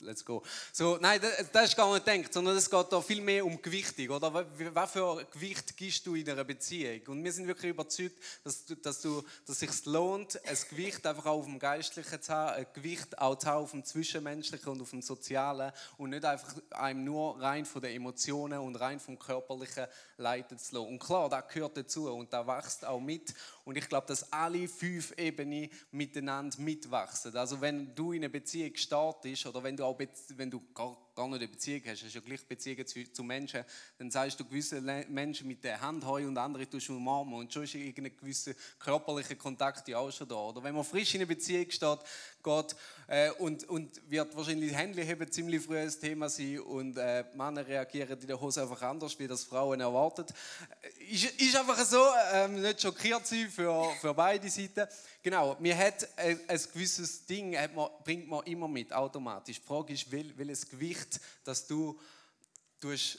let's 0.00 0.24
go. 0.24 0.42
So, 0.72 0.98
nein, 1.00 1.20
das, 1.20 1.50
das 1.52 1.64
ist 1.70 1.76
gar 1.76 1.92
nicht 1.92 2.04
gedacht, 2.04 2.32
sondern 2.32 2.56
es 2.56 2.70
geht 2.70 2.86
da 2.90 3.00
viel 3.00 3.20
mehr 3.20 3.44
um 3.44 3.60
Gewichtung, 3.60 4.10
oder? 4.10 4.46
Was 4.74 4.90
für 4.92 5.24
Gewicht 5.32 5.76
gibst 5.76 6.06
du 6.06 6.14
in 6.14 6.28
einer 6.28 6.44
Beziehung? 6.44 7.00
Und 7.08 7.24
wir 7.24 7.32
sind 7.32 7.46
wirklich 7.46 7.70
überzeugt, 7.70 8.16
dass, 8.44 8.64
du, 8.64 8.76
dass, 8.76 9.00
du, 9.00 9.22
dass 9.46 9.62
es 9.62 9.76
sich 9.76 9.84
lohnt, 9.86 10.40
ein 10.46 10.56
Gewicht 10.70 11.06
einfach 11.06 11.26
auch 11.26 11.38
auf 11.38 11.44
dem 11.46 11.58
Geistlichen 11.58 12.20
zu 12.20 12.32
haben, 12.32 12.56
ein 12.56 12.66
Gewicht 12.72 13.18
auch 13.18 13.36
zu 13.36 13.46
haben 13.46 13.64
auf 13.64 13.70
dem 13.70 13.84
Zwischenmenschlichen 13.84 14.68
und 14.72 14.82
auf 14.82 14.90
dem 14.90 15.02
Sozialen 15.02 15.72
und 15.98 16.10
nicht 16.10 16.24
einfach 16.24 16.54
einem 16.70 17.04
nur 17.04 17.40
rein 17.40 17.64
von 17.64 17.82
den 17.82 17.94
Emotionen 17.94 18.58
und 18.58 18.76
rein 18.76 19.00
vom 19.00 19.18
Körperlichen 19.18 19.86
leiten 20.16 20.58
zu 20.58 20.74
lassen. 20.74 20.88
Und 20.88 20.98
klar, 20.98 21.28
das 21.28 21.48
gehört 21.48 21.76
dazu 21.76 22.10
und 22.10 22.32
da 22.32 22.46
wächst 22.46 22.84
auch 22.84 23.00
mit. 23.00 23.34
Und 23.64 23.76
ich 23.76 23.88
glaube, 23.88 24.06
dass 24.06 24.32
alle 24.32 24.68
fünf 24.68 25.12
Ebenen 25.16 25.70
miteinander 25.92 26.58
mitwachsen. 26.60 27.36
Also 27.36 27.60
wenn 27.60 27.94
du 27.94 28.12
in 28.12 28.22
eine 28.22 28.30
Beziehung 28.30 28.74
startest 28.74 29.46
oder 29.50 29.64
wenn 29.64 29.76
du 29.76 29.84
auch 29.84 29.98
wenn 30.36 30.50
du 30.50 30.60
gar, 30.72 30.96
gar 31.20 31.28
nicht 31.28 31.40
eine 31.40 31.48
Beziehung 31.48 31.82
hast, 31.86 32.02
hast 32.02 32.14
ja 32.14 32.20
gleich 32.22 32.42
Beziehungen 32.46 32.86
zu, 32.86 33.12
zu, 33.12 33.22
Menschen, 33.22 33.62
dann 33.98 34.10
sagst 34.10 34.40
du 34.40 34.44
gewisse 34.46 34.80
Menschen 34.80 35.46
mit 35.46 35.62
der 35.62 35.78
Hand 35.78 36.06
heu 36.06 36.26
und 36.26 36.38
andere 36.38 36.66
tust 36.66 36.88
du 36.88 36.96
umarmen 36.96 37.34
und 37.34 37.52
schon 37.52 37.64
ist 37.64 37.74
irgendein 37.74 38.16
gewisser 38.16 38.52
körperlicher 38.78 39.34
Kontakt 39.34 39.86
ja 39.88 39.98
auch 39.98 40.10
schon 40.10 40.26
da. 40.26 40.36
Oder 40.36 40.64
wenn 40.64 40.74
man 40.74 40.82
frisch 40.82 41.14
in 41.14 41.20
eine 41.20 41.26
Beziehung 41.26 41.70
steht, 41.70 41.98
geht 42.42 42.76
äh, 43.06 43.30
und, 43.32 43.68
und 43.68 44.00
wird 44.10 44.34
wahrscheinlich 44.34 44.72
Hände 44.72 45.02
heben 45.02 45.30
ziemlich 45.30 45.62
früh 45.62 45.78
ein 45.78 45.90
Thema 45.90 46.30
sein 46.30 46.60
und 46.60 46.96
äh, 46.96 47.24
Männer 47.34 47.66
reagieren 47.66 48.18
in 48.18 48.26
der 48.26 48.40
Hose 48.40 48.62
einfach 48.62 48.80
anders, 48.82 49.18
wie 49.18 49.26
das 49.26 49.44
Frauen 49.44 49.80
erwartet. 49.80 50.32
Äh, 50.80 51.12
ist, 51.12 51.24
ist 51.38 51.56
einfach 51.56 51.78
so, 51.84 52.02
äh, 52.32 52.48
nicht 52.48 52.80
schockiert 52.80 53.26
sein 53.26 53.50
für, 53.50 53.90
für 54.00 54.14
beide 54.14 54.48
Seiten. 54.48 54.86
Genau, 55.22 55.56
mir 55.60 55.76
hat 55.76 56.08
ein, 56.16 56.40
ein 56.48 56.60
gewisses 56.72 57.26
Ding 57.26 57.54
man, 57.74 57.90
bringt 58.04 58.28
man 58.28 58.42
immer 58.46 58.68
mit, 58.68 58.92
automatisch. 58.92 59.60
Die 59.60 59.66
Frage 59.66 59.92
ist, 59.92 60.10
wel, 60.10 60.32
welches 60.36 60.68
Gewicht, 60.68 61.09
das 61.44 61.66
du 61.66 61.98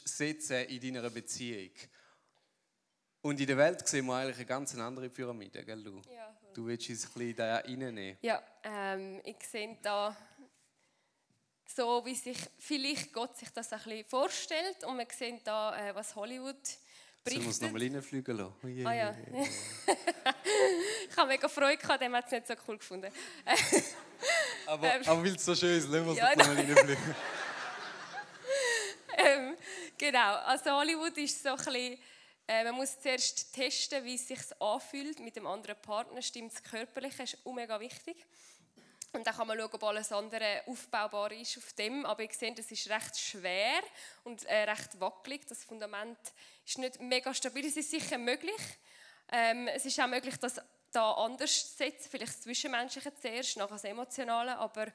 setzen 0.06 0.66
in 0.66 0.94
deiner 0.94 1.10
Beziehung. 1.10 1.72
Und 3.22 3.40
in 3.40 3.46
der 3.46 3.58
Welt 3.58 3.88
sehen 3.88 4.06
wir 4.08 4.16
eigentlich 4.16 4.38
eine 4.38 4.46
ganz 4.46 4.76
andere 4.76 5.10
Pyramide, 5.10 5.64
gell 5.64 5.84
du? 5.84 6.02
Ja. 6.12 6.36
Du 6.54 6.66
willst 6.66 6.90
uns 6.90 7.06
ein 7.06 7.14
bisschen 7.14 7.36
da 7.36 7.58
reinnehmen. 7.58 8.18
Ja, 8.22 8.42
ähm, 8.64 9.22
ich 9.24 9.38
sehe 9.48 9.78
da 9.82 10.16
so, 11.76 12.04
wie 12.04 12.16
sich 12.16 12.38
vielleicht 12.58 13.14
Gott 13.14 13.38
sich 13.38 13.50
das 13.50 13.72
ein 13.72 13.80
bisschen 13.80 14.06
vorstellt. 14.06 14.84
Und 14.86 14.98
wir 14.98 15.08
sehen 15.16 15.40
da, 15.44 15.90
äh, 15.90 15.96
was 15.96 16.16
Hollywood 16.16 16.58
berichtet. 17.24 17.44
Sollen 17.44 17.46
wir 17.46 17.50
es 17.50 17.62
nochmal 17.62 17.82
reinfliegen 17.82 18.38
lassen? 18.38 18.54
Oh, 18.64 18.68
yeah, 18.68 18.90
ah 18.90 18.94
ja. 18.94 19.16
Ich 21.10 21.18
habe 21.18 21.28
mega 21.28 21.48
Freude 21.48 21.78
gehabt, 21.78 22.02
dem 22.02 22.16
hat 22.16 22.26
es 22.26 22.32
nicht 22.32 22.48
so 22.48 22.54
cool 22.68 22.78
gefunden. 22.78 23.12
aber, 24.66 24.96
ähm, 24.96 25.02
aber 25.06 25.24
weil 25.24 25.36
es 25.36 25.46
so 25.46 25.56
schön 25.56 25.78
ist, 25.78 25.90
lassen 25.90 26.06
wir 26.06 26.12
es 26.14 26.18
ja, 26.18 26.36
nochmal 26.36 26.56
reinfliegen. 26.56 26.98
genau, 30.02 30.36
also 30.38 30.72
Hollywood 30.72 31.16
ist 31.18 31.44
so 31.44 31.50
ein 31.50 31.56
bisschen, 31.58 32.00
äh, 32.48 32.64
man 32.64 32.76
muss 32.76 33.00
zuerst 33.00 33.54
testen, 33.54 34.04
wie 34.04 34.16
es 34.16 34.28
sich 34.28 34.40
anfühlt 34.60 35.20
mit 35.20 35.36
dem 35.36 35.46
anderen 35.46 35.80
Partner. 35.80 36.22
Stimmt 36.22 36.54
es 36.54 36.64
körperlich? 36.64 37.16
Das 37.16 37.34
ist 37.34 37.46
mega 37.46 37.80
wichtig. 37.80 38.26
Und 39.14 39.28
dann 39.28 39.36
kann 39.36 39.48
man 39.48 39.60
schauen, 39.60 39.74
ob 39.74 39.84
alles 39.84 40.12
andere 40.12 40.64
aufbaubar 40.66 41.32
ist 41.34 41.58
auf 41.58 41.74
dem. 41.74 42.06
Aber 42.06 42.24
ich 42.24 42.34
sehe, 42.34 42.54
das 42.54 42.72
ist 42.72 42.90
recht 42.90 43.20
schwer 43.20 43.82
und 44.24 44.44
äh, 44.46 44.64
recht 44.64 45.00
wackelig. 45.00 45.46
Das 45.48 45.64
Fundament 45.66 46.18
ist 46.66 46.78
nicht 46.78 47.00
mega 47.00 47.34
stabil. 47.34 47.66
Es 47.66 47.78
ist 47.78 47.92
sicher 47.92 48.18
möglich. 48.18 48.62
Ähm, 49.32 49.68
es 49.68 49.86
ist 49.86 50.00
auch 50.00 50.08
möglich, 50.08 50.38
das 50.38 50.60
da 50.92 51.12
anders 51.12 51.72
zu 51.72 51.78
setzen. 51.78 52.10
Vielleicht 52.10 52.34
das 52.34 52.42
Zwischenmenschliche 52.42 53.14
zuerst, 53.14 53.58
nachher 53.58 53.74
das 53.74 53.84
Emotionale. 53.84 54.58
Aber 54.58 54.88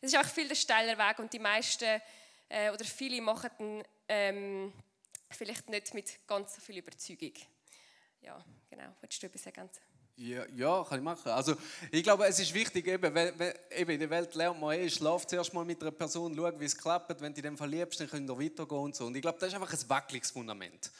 es 0.00 0.12
ist 0.12 0.18
auch 0.18 0.28
viel 0.28 0.48
der 0.48 0.56
steiler 0.56 0.98
Weg. 0.98 1.18
Und 1.18 1.32
die 1.32 1.38
meisten 1.38 2.02
äh, 2.50 2.70
oder 2.70 2.84
viele 2.84 3.22
machen 3.22 3.50
den 3.58 3.82
ähm, 4.08 4.72
vielleicht 5.30 5.68
nicht 5.68 5.94
mit 5.94 6.26
ganz 6.26 6.56
so 6.56 6.60
viel 6.60 6.78
Überzeugung. 6.78 7.32
Ja, 8.20 8.44
genau. 8.68 8.94
Willst 9.00 9.22
du 9.22 9.26
etwas 9.26 9.46
ergänzen? 9.46 9.80
Ja, 10.16 10.44
ja, 10.54 10.84
kann 10.84 10.98
ich 10.98 11.04
machen. 11.04 11.30
Also, 11.30 11.56
ich 11.90 12.02
glaube, 12.02 12.26
es 12.26 12.38
ist 12.38 12.52
wichtig, 12.52 12.86
eben, 12.88 13.14
weil, 13.14 13.38
weil, 13.38 13.58
eben 13.74 13.92
in 13.92 14.00
der 14.00 14.10
Welt 14.10 14.34
lernt 14.34 14.60
man 14.60 14.78
eh, 14.78 14.90
schlaf 14.90 15.26
zuerst 15.26 15.54
mal 15.54 15.64
mit 15.64 15.80
einer 15.80 15.92
Person, 15.92 16.34
schau, 16.36 16.60
wie 16.60 16.64
es 16.66 16.76
klappt. 16.76 17.18
Wenn 17.22 17.32
du 17.32 17.40
dem 17.40 17.56
verliebst, 17.56 18.00
dann 18.00 18.10
könnt 18.10 18.28
ihr 18.28 18.38
weitergehen 18.38 18.80
und 18.80 18.94
so. 18.94 19.06
Und 19.06 19.14
ich 19.14 19.22
glaube, 19.22 19.38
das 19.38 19.48
ist 19.48 19.54
einfach 19.54 19.72
ein 19.72 19.88
wackeliges 19.88 20.30
Fundament. 20.30 20.90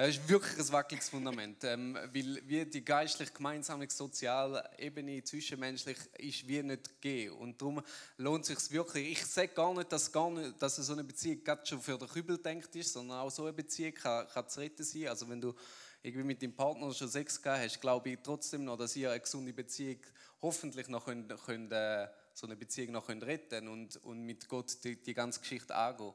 Es 0.00 0.16
ist 0.16 0.28
wirklich 0.28 0.56
ein 0.56 0.72
wackeliges 0.72 1.08
Fundament, 1.08 1.64
ähm, 1.64 1.94
weil 1.94 2.40
wie 2.46 2.64
die 2.64 2.84
geistlich, 2.84 3.34
gemeinsame, 3.34 3.90
soziale 3.90 4.70
Ebene 4.78 5.24
zwischenmenschlich 5.24 5.98
ist 6.18 6.46
wie 6.46 6.62
nicht 6.62 7.02
gegeben. 7.02 7.36
Und 7.38 7.60
darum 7.60 7.82
lohnt 8.16 8.48
es 8.48 8.60
sich 8.60 8.70
wirklich. 8.70 9.10
Ich 9.10 9.26
sage 9.26 9.48
gar 9.48 9.74
nicht, 9.74 9.90
dass, 9.90 10.12
gar 10.12 10.30
nicht, 10.30 10.62
dass 10.62 10.76
so 10.76 10.92
eine 10.92 11.02
Beziehung 11.02 11.42
gerade 11.42 11.66
schon 11.66 11.80
für 11.80 11.98
den 11.98 12.06
Kübel 12.06 12.38
denkt 12.38 12.76
ist, 12.76 12.92
sondern 12.92 13.18
auch 13.18 13.30
so 13.30 13.42
eine 13.42 13.52
Beziehung 13.52 13.92
kann, 13.94 14.28
kann 14.28 14.48
zu 14.48 14.60
retten 14.60 14.84
sein. 14.84 15.08
Also 15.08 15.28
wenn 15.28 15.40
du 15.40 15.52
irgendwie 16.00 16.26
mit 16.28 16.42
deinem 16.42 16.54
Partner 16.54 16.94
schon 16.94 17.08
Sex 17.08 17.42
gehabt 17.42 17.64
hast, 17.64 17.80
glaube 17.80 18.10
ich 18.10 18.18
trotzdem 18.22 18.66
noch, 18.66 18.76
dass 18.76 18.94
ihr 18.94 19.10
eine 19.10 19.18
gesunde 19.18 19.52
Beziehung 19.52 19.98
hoffentlich 20.40 20.86
noch 20.86 21.06
könnt, 21.06 21.34
könnt, 21.44 21.72
äh, 21.72 22.06
so 22.34 22.46
eine 22.46 22.54
Beziehung 22.54 22.92
noch 22.92 23.08
könnt 23.08 23.24
retten 23.24 23.66
und, 23.66 23.96
und 24.04 24.22
mit 24.22 24.46
Gott 24.46 24.76
die, 24.84 25.02
die 25.02 25.14
ganze 25.14 25.40
Geschichte 25.40 25.74
angehen. 25.74 26.14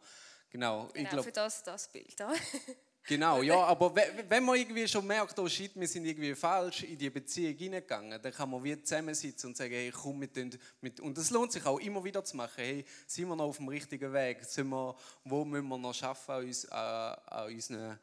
Genau, 0.50 0.88
genau 0.88 1.04
ich 1.04 1.10
glaub, 1.10 1.26
für 1.26 1.34
das 1.34 1.64
das 1.64 1.92
Bild. 1.92 2.16
Genau, 3.06 3.42
ja, 3.42 3.58
aber 3.66 3.94
wenn 3.94 4.46
man 4.46 4.56
irgendwie 4.56 4.88
schon 4.88 5.06
merkt, 5.06 5.38
oh 5.38 5.50
shit, 5.50 5.72
wir 5.76 5.88
sind 5.88 6.06
irgendwie 6.06 6.34
falsch 6.36 6.84
in 6.84 6.98
die 6.98 7.10
Beziehung 7.10 7.58
hineingegangen, 7.58 8.22
dann 8.22 8.32
kann 8.34 8.50
man 8.50 8.64
wie 8.64 8.82
zusammensitzen 8.82 9.50
und 9.50 9.58
sagen, 9.58 9.74
hey, 9.74 9.92
komm 9.92 10.20
mit, 10.20 10.38
den, 10.38 10.58
mit 10.80 11.02
und 11.02 11.18
das 11.18 11.30
lohnt 11.30 11.52
sich 11.52 11.66
auch 11.66 11.80
immer 11.80 12.02
wieder 12.06 12.24
zu 12.24 12.38
machen, 12.38 12.64
hey, 12.64 12.86
sind 13.06 13.28
wir 13.28 13.36
noch 13.36 13.46
auf 13.46 13.58
dem 13.58 13.68
richtigen 13.68 14.14
Weg, 14.14 14.46
sind 14.46 14.70
wir, 14.70 14.96
wo 15.26 15.44
müssen 15.44 15.68
wir 15.68 15.78
noch 15.78 15.94
schaffen 15.94 16.32
an, 16.32 16.46
uns, 16.46 16.66
an, 16.70 17.52
unseren, 17.52 18.00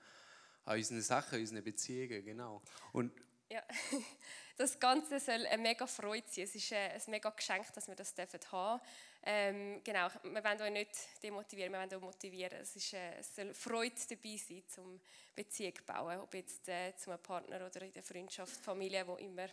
an 0.66 0.76
unseren 0.76 1.00
Sachen, 1.00 1.36
an 1.36 1.40
unseren 1.40 1.64
Beziehungen, 1.64 2.22
genau. 2.22 2.60
Und 2.92 3.10
ja, 3.48 3.62
das 4.58 4.78
Ganze 4.78 5.18
soll 5.18 5.46
eine 5.46 5.62
mega 5.62 5.86
Freude 5.86 6.26
sein, 6.28 6.44
es 6.44 6.54
ist 6.54 6.72
ein, 6.74 6.90
ein 6.90 7.02
mega 7.06 7.30
Geschenk, 7.30 7.72
dass 7.72 7.88
wir 7.88 7.94
das 7.94 8.14
haben. 8.18 8.28
dürfen 8.28 8.80
ähm, 9.22 9.82
genau, 9.84 10.08
wir 10.22 10.44
wollen 10.44 10.62
euch 10.62 10.72
nicht 10.72 11.22
demotivieren, 11.22 11.72
wir 11.72 11.80
wollen 11.80 11.94
euch 11.94 12.00
motivieren. 12.00 12.58
Es, 12.60 12.74
ist, 12.74 12.94
äh, 12.94 13.18
es 13.18 13.34
soll 13.34 13.52
Freude 13.52 13.94
dabei 14.08 14.36
sein, 14.36 14.62
zum 14.66 15.00
Beziehung 15.34 15.74
zu 15.76 15.82
bauen, 15.84 16.20
ob 16.20 16.32
jetzt 16.34 16.68
äh, 16.68 16.96
zu 16.96 17.10
einem 17.10 17.22
Partner 17.22 17.66
oder 17.66 17.82
in 17.82 17.92
der 17.92 18.02
Freundschaft, 18.02 18.64
Familie, 18.64 19.06
wo 19.06 19.16
immer. 19.16 19.48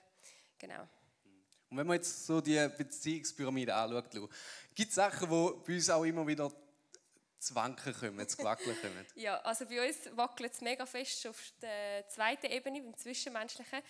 Genau. 0.58 0.88
Und 1.70 1.78
wenn 1.78 1.86
man 1.86 1.96
jetzt 1.96 2.26
so 2.26 2.40
die 2.40 2.66
Beziehungspyramide 2.78 3.76
anschaut, 3.76 4.10
gibt 4.74 4.90
es 4.90 4.96
Sachen, 4.96 5.30
die 5.30 5.66
bei 5.66 5.76
uns 5.76 5.90
auch 5.90 6.06
immer 6.06 6.26
wieder 6.26 6.50
zu 7.40 7.56
wanken 7.56 7.94
kommen, 7.94 8.28
zu 8.28 8.44
wackeln 8.44 8.76
kommen? 8.82 9.06
ja, 9.16 9.38
also 9.42 9.66
bei 9.66 9.86
uns 9.86 9.98
wackelt 10.16 10.54
es 10.54 10.62
mega 10.62 10.86
fest 10.86 11.28
auf 11.28 11.52
der 11.62 12.08
zweiten 12.08 12.48
Ebene, 12.48 12.82
beim 12.82 12.96
Zwischenmenschlichen. 12.96 13.82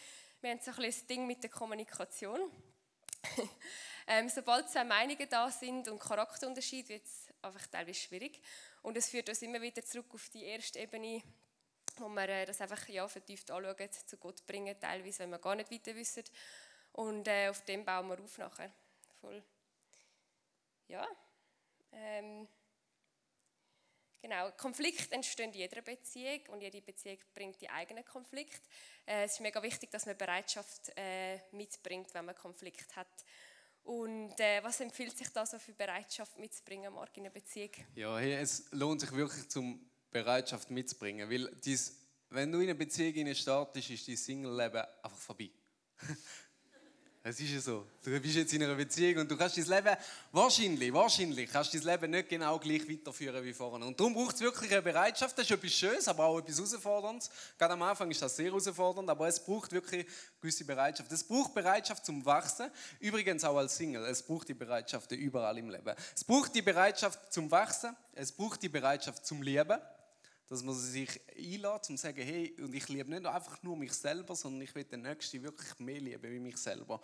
Wir 0.41 0.51
haben 0.51 0.59
so 0.59 0.71
ein 0.71 0.77
bisschen 0.77 1.01
das 1.01 1.05
Ding 1.05 1.27
mit 1.27 1.43
der 1.43 1.51
Kommunikation. 1.51 2.39
Ähm, 4.07 4.29
sobald 4.29 4.69
zwei 4.69 4.85
Meinungen 4.85 5.27
da 5.29 5.51
sind 5.51 5.87
und 5.89 5.99
Charakterunterschied, 5.99 6.87
wird 6.89 7.05
es 7.05 7.27
einfach 7.41 7.67
teilweise 7.67 7.99
schwierig. 7.99 8.41
Und 8.81 8.95
es 8.95 9.09
führt 9.09 9.27
uns 9.27 9.41
immer 9.41 9.61
wieder 9.61 9.83
zurück 9.83 10.07
auf 10.13 10.29
die 10.29 10.45
erste 10.45 10.79
Ebene, 10.79 11.21
wo 11.97 12.07
wir 12.07 12.29
äh, 12.29 12.45
das 12.45 12.61
einfach 12.61 12.87
ja, 12.87 13.07
vertieft 13.07 13.51
anschauen, 13.51 13.89
zu 13.91 14.17
Gott 14.17 14.45
bringen, 14.47 14.79
teilweise, 14.79 15.19
wenn 15.19 15.31
wir 15.31 15.39
gar 15.39 15.55
nicht 15.55 15.71
weiter 15.71 15.93
wissen. 15.95 16.23
Und 16.93 17.27
äh, 17.27 17.49
auf 17.49 17.63
dem 17.65 17.83
bauen 17.83 18.07
wir 18.07 18.19
auf 18.19 18.37
nachher. 18.37 18.71
Voll. 19.19 19.43
Ja. 20.87 21.05
Ähm, 21.91 22.47
Genau, 24.21 24.51
Konflikt 24.57 25.11
entstehen 25.13 25.53
in 25.53 25.59
jeder 25.59 25.81
Beziehung 25.81 26.41
und 26.49 26.61
jede 26.61 26.81
Beziehung 26.81 27.19
bringt 27.33 27.61
die 27.61 27.69
eigenen 27.69 28.03
Konflikt. 28.03 28.61
Äh, 29.05 29.23
es 29.23 29.33
ist 29.33 29.39
mega 29.39 29.61
wichtig, 29.61 29.91
dass 29.91 30.05
man 30.05 30.17
Bereitschaft 30.17 30.91
äh, 30.97 31.39
mitbringt, 31.51 32.13
wenn 32.13 32.25
man 32.25 32.35
Konflikt 32.35 32.95
hat. 32.95 33.07
Und 33.87 34.37
äh, 34.41 34.61
was 34.63 34.81
empfiehlt 34.81 35.17
sich 35.17 35.29
da 35.29 35.45
so 35.45 35.57
für 35.57 35.71
Bereitschaft 35.71 36.37
mitzubringen, 36.37 36.93
Marc, 36.93 37.15
in 37.15 37.23
einer 37.23 37.29
Beziehung? 37.29 37.71
Ja, 37.95 38.17
hey, 38.17 38.33
es 38.33 38.65
lohnt 38.71 38.99
sich 38.99 39.13
wirklich, 39.13 39.47
zum 39.47 39.79
Bereitschaft 40.11 40.69
mitzubringen, 40.69 41.29
weil 41.29 41.55
dies, 41.63 41.95
wenn 42.29 42.51
du 42.51 42.57
in 42.57 42.65
eine 42.65 42.75
Beziehung 42.75 43.33
startest, 43.33 43.89
ist 43.89 44.05
dein 44.09 44.17
Single-Leben 44.17 44.83
einfach 45.01 45.17
vorbei. 45.17 45.51
Es 47.29 47.41
ist 47.41 47.51
ja 47.51 47.59
so. 47.59 47.85
Du 48.05 48.17
bist 48.21 48.37
jetzt 48.37 48.53
in 48.53 48.63
einer 48.63 48.75
Beziehung 48.75 49.17
und 49.19 49.29
du 49.29 49.35
kannst 49.35 49.57
dein 49.57 49.65
Leben, 49.65 49.97
wahrscheinlich, 50.31 50.93
wahrscheinlich, 50.93 51.51
kannst 51.51 51.73
dein 51.73 51.81
Leben 51.81 52.11
nicht 52.11 52.29
genau 52.29 52.57
gleich 52.57 52.89
weiterführen 52.89 53.43
wie 53.43 53.51
vorher. 53.51 53.85
Und 53.85 53.99
darum 53.99 54.13
braucht 54.13 54.35
es 54.35 54.39
wirklich 54.39 54.71
eine 54.71 54.81
Bereitschaft. 54.81 55.37
Das 55.37 55.43
ist 55.43 55.51
etwas 55.51 55.73
Schönes, 55.73 56.07
aber 56.07 56.23
auch 56.23 56.39
etwas 56.39 56.57
Herausforderndes. 56.57 57.29
Gerade 57.57 57.73
am 57.73 57.81
Anfang 57.81 58.09
ist 58.11 58.21
das 58.21 58.33
sehr 58.33 58.45
herausfordernd, 58.45 59.09
aber 59.09 59.27
es 59.27 59.43
braucht 59.43 59.73
wirklich 59.73 60.05
eine 60.05 60.15
gewisse 60.39 60.63
Bereitschaft. 60.63 61.11
Es 61.11 61.25
braucht 61.25 61.53
Bereitschaft 61.53 62.05
zum 62.05 62.25
Wachsen. 62.25 62.71
Übrigens 63.01 63.43
auch 63.43 63.57
als 63.57 63.75
Single. 63.75 64.05
Es 64.05 64.23
braucht 64.23 64.47
die 64.47 64.53
Bereitschaft 64.53 65.11
überall 65.11 65.57
im 65.57 65.69
Leben. 65.69 65.95
Es 66.15 66.23
braucht 66.23 66.55
die 66.55 66.61
Bereitschaft 66.61 67.33
zum 67.33 67.51
Wachsen. 67.51 67.93
Es 68.13 68.31
braucht 68.31 68.63
die 68.63 68.69
Bereitschaft 68.69 69.25
zum 69.25 69.41
Lieben 69.41 69.77
dass 70.47 70.63
man 70.63 70.75
sich 70.75 71.19
einlädt, 71.35 71.65
um 71.65 71.81
zu 71.81 71.97
sagen, 71.97 72.21
hey, 72.21 72.55
und 72.61 72.73
ich 72.73 72.87
liebe 72.87 73.09
nicht 73.09 73.25
einfach 73.25 73.61
nur 73.63 73.75
mich 73.75 73.93
selber, 73.93 74.35
sondern 74.35 74.61
ich 74.61 74.73
will 74.73 74.85
den 74.85 75.01
Nächsten 75.01 75.43
wirklich 75.43 75.77
mehr 75.79 75.99
lieben 75.99 76.31
wie 76.31 76.39
mich 76.39 76.57
selber. 76.57 77.01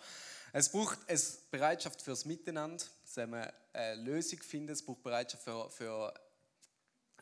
Es 0.52 0.70
braucht 0.70 0.98
eine 1.08 1.20
Bereitschaft 1.50 2.00
fürs 2.00 2.24
Miteinander, 2.24 2.84
dass 3.02 3.28
man 3.28 3.50
eine 3.72 4.02
Lösung 4.02 4.40
findet. 4.40 4.76
Es 4.76 4.82
braucht 4.82 5.02
Bereitschaft 5.02 5.42
für, 5.44 5.70
für 5.70 6.14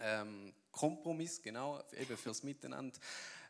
ähm, 0.00 0.52
Kompromiss, 0.70 1.42
genau, 1.42 1.82
eben 1.98 2.16
fürs 2.16 2.42
Miteinander. 2.42 2.98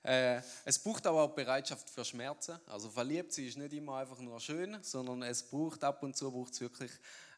Äh, 0.03 0.41
es 0.65 0.79
braucht 0.79 1.07
aber 1.07 1.23
auch 1.23 1.35
Bereitschaft 1.35 1.89
für 1.89 2.05
Schmerzen. 2.05 2.59
Also 2.67 2.91
verliebt 2.91 3.33
sein 3.33 3.47
ist 3.47 3.59
nicht 3.59 3.73
immer 3.73 3.99
einfach 3.99 4.19
nur 4.19 4.41
schön, 4.41 4.79
sondern 4.83 5.23
es 5.23 5.43
braucht 5.43 5.85
ab 5.85 6.03
und 6.03 6.17
zu 6.17 6.31
braucht 6.31 6.61
wirklich 6.61 6.91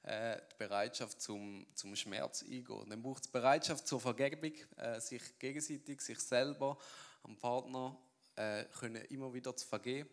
äh, 0.04 0.40
die 0.52 0.56
Bereitschaft 0.58 1.20
zum, 1.20 1.66
zum 1.74 1.96
Schmerz 1.96 2.42
eingehen. 2.42 2.88
Dann 2.88 3.02
braucht 3.02 3.24
es 3.24 3.30
Bereitschaft 3.30 3.86
zur 3.86 4.00
Vergebung, 4.00 4.52
äh, 4.76 5.00
sich 5.00 5.38
gegenseitig, 5.38 6.00
sich 6.00 6.20
selber, 6.20 6.78
am 7.22 7.36
Partner 7.38 7.98
äh, 8.36 8.64
können 8.78 9.04
immer 9.06 9.32
wieder 9.32 9.56
zu 9.56 9.66
vergeben 9.66 10.10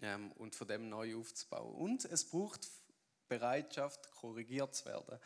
ähm, 0.00 0.32
und 0.32 0.54
von 0.54 0.68
dem 0.68 0.88
neu 0.88 1.16
aufzubauen. 1.16 1.74
Und 1.74 2.04
es 2.04 2.28
braucht 2.28 2.68
Bereitschaft, 3.28 4.10
korrigiert 4.12 4.74
zu 4.74 4.84
werden. 4.86 5.18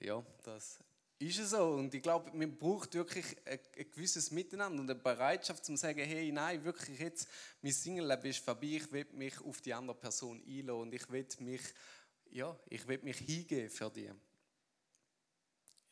Ja, 0.00 0.24
das 0.44 0.78
ist 1.18 1.38
es 1.38 1.50
so. 1.50 1.72
Und 1.72 1.92
ich 1.92 2.02
glaube, 2.02 2.30
man 2.32 2.56
braucht 2.56 2.94
wirklich 2.94 3.24
ein, 3.44 3.58
ein, 3.76 3.90
gewisses 3.90 4.30
Miteinander 4.30 4.80
und 4.80 4.90
eine 4.90 4.98
Bereitschaft, 4.98 5.64
zu 5.64 5.76
sagen, 5.76 6.00
hey, 6.00 6.30
nein, 6.30 6.64
wirklich 6.64 7.00
jetzt, 7.00 7.28
mein 7.62 7.72
Single-Leben 7.72 8.26
ist 8.26 8.44
vorbei, 8.44 8.66
ich 8.66 8.92
will 8.92 9.06
mich 9.12 9.40
auf 9.40 9.60
die 9.60 9.74
andere 9.74 9.96
Person 9.96 10.40
einlassen 10.46 10.80
und 10.80 10.94
ich 10.94 11.10
will 11.10 11.26
mich 11.40 11.62
ja, 12.30 12.58
ich 12.68 12.86
will 12.86 12.98
mich 13.02 13.18
hingeben 13.18 13.70
für 13.70 13.90
die. 13.90 14.10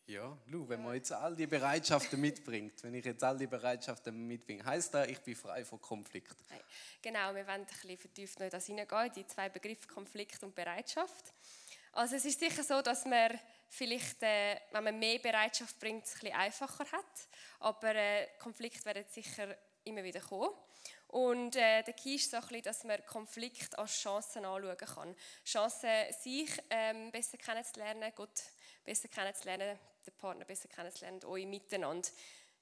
Ja, 0.08 0.38
Lu, 0.46 0.68
wenn 0.68 0.84
man 0.84 0.94
jetzt 0.94 1.10
all 1.10 1.34
die 1.34 1.48
Bereitschaften 1.48 2.20
mitbringt, 2.20 2.80
wenn 2.84 2.94
ich 2.94 3.04
jetzt 3.04 3.24
all 3.24 3.36
die 3.36 3.48
Bereitschaften 3.48 4.26
mitbringe, 4.26 4.64
heißt 4.64 4.94
das, 4.94 5.08
ich 5.08 5.18
bin 5.18 5.34
frei 5.34 5.64
von 5.64 5.80
Konflikt? 5.80 6.36
Genau, 7.02 7.34
wir 7.34 7.44
wollen 7.44 7.62
ein 7.62 7.66
bisschen 7.66 7.98
vertieft 7.98 8.38
noch 8.38 8.48
das 8.48 8.66
hineingehen, 8.66 9.12
die 9.16 9.26
zwei 9.26 9.48
Begriffe 9.48 9.88
Konflikt 9.88 10.40
und 10.44 10.54
Bereitschaft. 10.54 11.34
Also 11.90 12.14
es 12.14 12.24
ist 12.24 12.38
sicher 12.38 12.62
so, 12.62 12.82
dass 12.82 13.04
man 13.04 13.36
vielleicht, 13.68 14.22
äh, 14.22 14.60
wenn 14.70 14.84
man 14.84 14.98
mehr 14.98 15.18
Bereitschaft 15.18 15.76
bringt, 15.80 16.04
es 16.04 16.14
ein 16.14 16.20
bisschen 16.20 16.36
einfacher 16.36 16.84
hat, 16.92 17.28
aber 17.58 17.94
äh, 17.96 18.28
Konflikte 18.38 18.84
werden 18.84 19.06
sicher 19.10 19.56
immer 19.82 20.04
wieder 20.04 20.20
kommen. 20.20 20.50
Und 21.16 21.56
äh, 21.56 21.82
der 21.82 21.94
Key 21.94 22.16
ist 22.16 22.30
so 22.30 22.36
ein 22.36 22.42
bisschen, 22.42 22.62
dass 22.64 22.84
man 22.84 23.02
Konflikt 23.06 23.78
als 23.78 23.98
Chancen 23.98 24.44
anschauen 24.44 24.76
kann. 24.76 25.16
Chancen, 25.46 26.12
sich 26.12 26.50
ähm, 26.68 27.10
besser 27.10 27.38
kennenzulernen, 27.38 28.12
Gott 28.14 28.42
besser 28.84 29.08
kennenzulernen, 29.08 29.78
den 30.06 30.14
Partner 30.18 30.44
besser 30.44 30.68
kennenzulernen 30.68 31.24
euch 31.24 31.46
miteinander. 31.46 32.06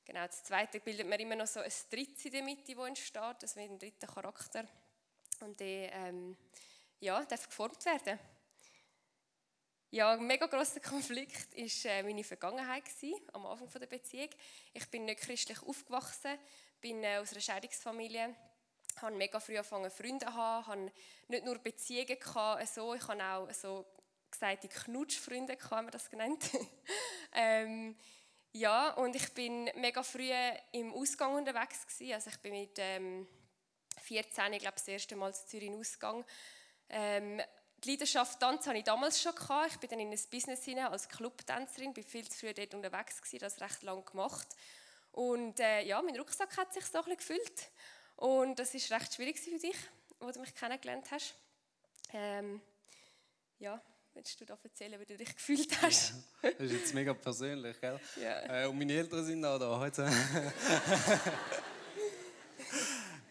Genau, 0.05 0.25
das 0.25 0.45
Zweite 0.45 0.79
bildet 0.79 1.09
man 1.09 1.19
immer 1.19 1.35
noch 1.35 1.49
so 1.49 1.59
ein 1.59 1.73
Drittes 1.91 2.27
in 2.27 2.31
der 2.31 2.45
Mitte, 2.45 2.77
das 2.77 2.87
entsteht, 2.87 3.37
das 3.41 3.57
wird 3.57 3.71
ein 3.73 3.79
dritter 3.81 4.07
Charakter. 4.07 4.65
Und 5.41 5.59
der 5.59 5.93
ähm, 5.93 6.37
ja, 7.01 7.25
darf 7.25 7.49
geformt 7.49 7.85
werden. 7.85 8.21
ja, 9.91 10.13
ein 10.13 10.25
mega 10.29 10.47
grosser 10.47 10.79
Konflikt 10.91 11.57
war 11.57 11.91
äh, 11.91 12.03
meine 12.05 12.23
Vergangenheit 12.23 12.85
gewesen, 12.85 13.21
am 13.33 13.47
Anfang 13.47 13.81
der 13.81 13.89
Beziehung. 13.89 14.31
Ich 14.73 14.89
bin 14.91 15.07
nicht 15.07 15.23
christlich 15.23 15.61
aufgewachsen, 15.61 16.39
bin 16.85 17.03
äh, 17.03 17.17
aus 17.17 17.33
einer 17.33 17.41
Scheidungsfamilie, 17.41 18.35
habe 19.01 19.17
mega 19.17 19.41
früh 19.41 19.57
angefangen 19.57 19.91
Freunde 19.91 20.27
zu 20.27 20.35
haben, 20.35 20.67
habe 20.67 20.93
nicht 21.29 21.45
nur 21.47 21.59
Beziehungen 21.59 22.19
gehabt, 22.21 22.69
so, 22.69 22.93
ich 22.93 23.09
habe 23.09 23.25
auch 23.25 23.51
so 23.55 23.87
gesagt, 24.31 24.65
die 24.65 24.69
Knutschfreunde, 24.69 25.57
haben 25.71 25.87
wir 25.87 25.91
das 25.91 26.11
genannt. 26.11 26.45
ähm, 27.33 27.97
ja, 28.53 28.91
und 28.91 29.17
ich 29.17 29.33
bin 29.33 29.71
mega 29.77 30.03
früh 30.03 30.31
im 30.73 30.93
Ausgang 30.93 31.35
unterwegs 31.35 31.87
gewesen. 31.87 32.13
Also 32.13 32.29
ich 32.29 32.39
bin 32.41 32.53
mit 32.53 32.77
ähm, 32.77 33.27
14, 34.03 34.53
ich 34.53 34.59
glaube, 34.59 34.77
das 34.77 34.87
erste 34.87 35.17
Mal 35.17 35.35
zu 35.35 35.47
Zürich 35.47 35.69
in 35.69 35.81
Ausgang. 35.81 36.23
Ähm, 36.91 37.41
die 37.83 37.93
Leidenschaft 37.93 38.39
Tanz 38.39 38.67
hatte 38.67 38.77
ich 38.77 38.85
damals 38.85 39.23
schon. 39.23 39.35
Gehabt. 39.35 39.73
Ich 39.73 39.79
bin 39.79 39.89
dann 39.89 40.01
in 40.01 40.13
ein 40.13 40.21
Business 40.31 40.65
hinein 40.65 40.89
als 40.89 41.09
Clubtänzerin, 41.09 41.95
bin 41.95 42.05
viel 42.05 42.29
zu 42.29 42.41
früh 42.41 42.53
dort 42.53 42.75
unterwegs 42.75 43.23
gewesen, 43.23 43.39
das 43.39 43.63
recht 43.63 43.83
lang 43.83 44.05
gemacht. 44.05 44.49
Und 45.15 45.61
äh, 45.61 45.83
ja, 45.83 46.03
mein 46.03 46.17
Rucksack 46.17 46.57
hat 46.57 46.75
sich 46.75 46.85
so 46.85 46.99
ein 46.99 47.05
bisschen 47.05 47.17
gefüllt. 47.19 47.71
Und 48.17 48.59
das 48.59 48.75
ist 48.75 48.91
recht 48.91 49.15
schwierig 49.15 49.39
für 49.39 49.59
dich, 49.59 49.77
wo 50.19 50.31
du 50.31 50.41
mich 50.41 50.55
kennengelernt 50.55 51.11
hast. 51.11 51.35
Ähm, 52.13 52.61
ja, 53.59 53.81
Willst 54.15 54.41
du 54.41 54.45
da 54.45 54.57
erzählen, 54.63 55.01
wie 55.01 55.07
du 55.07 55.17
dich 55.17 55.35
gefühlt 55.35 55.83
hast? 55.83 56.15
Ja, 56.41 56.51
das 56.53 56.61
ist 56.61 56.73
jetzt 56.73 56.95
mega 56.95 57.13
persönlich, 57.15 57.81
gell? 57.81 57.99
Ja. 58.23 58.63
Äh, 58.63 58.67
und 58.69 58.79
meine 58.79 58.93
Eltern 58.93 59.25
sind 59.25 59.45
auch 59.45 59.59
da 59.59 59.77
heute. 59.77 60.09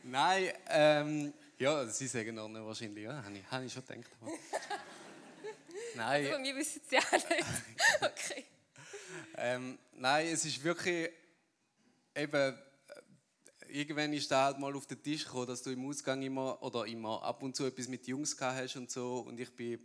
Nein, 0.04 0.52
ähm, 0.68 1.34
ja, 1.58 1.86
sie 1.86 2.08
sagen 2.08 2.38
auch 2.38 2.50
nicht 2.50 2.66
wahrscheinlich, 2.66 3.06
ja, 3.06 3.24
habe 3.24 3.38
ich, 3.38 3.50
habe 3.50 3.64
ich 3.64 3.72
schon 3.72 3.86
gedacht. 3.86 4.12
nein. 5.96 6.28
Aber 6.28 6.44
wir 6.44 6.56
wissen 6.58 6.82
es 6.84 6.92
ja 6.92 7.00
auch 7.00 7.12
nicht. 7.14 7.46
okay. 8.02 8.46
Ähm, 9.38 9.80
nein, 9.94 10.28
es 10.28 10.44
ist 10.44 10.62
wirklich 10.62 11.10
eben, 12.16 12.54
äh, 12.54 12.56
irgendwann 13.68 14.14
ist 14.14 14.32
da 14.32 14.46
halt 14.46 14.60
mal 14.60 14.76
auf 14.76 14.86
den 14.86 15.02
Tisch 15.02 15.26
gekommen, 15.26 15.48
dass 15.48 15.64
du 15.64 15.72
im 15.72 15.88
Ausgang 15.88 16.22
immer 16.22 16.62
oder 16.62 16.86
immer 16.86 17.22
ab 17.24 17.44
und 17.44 17.56
zu 17.56 17.66
etwas 17.66 17.88
mit 17.88 18.08
Jungs 18.08 18.36
gehabt 18.38 18.58
hast 18.58 18.76
und 18.76 18.92
so 18.92 19.20
und 19.20 19.40
ich 19.40 19.56
bin 19.56 19.80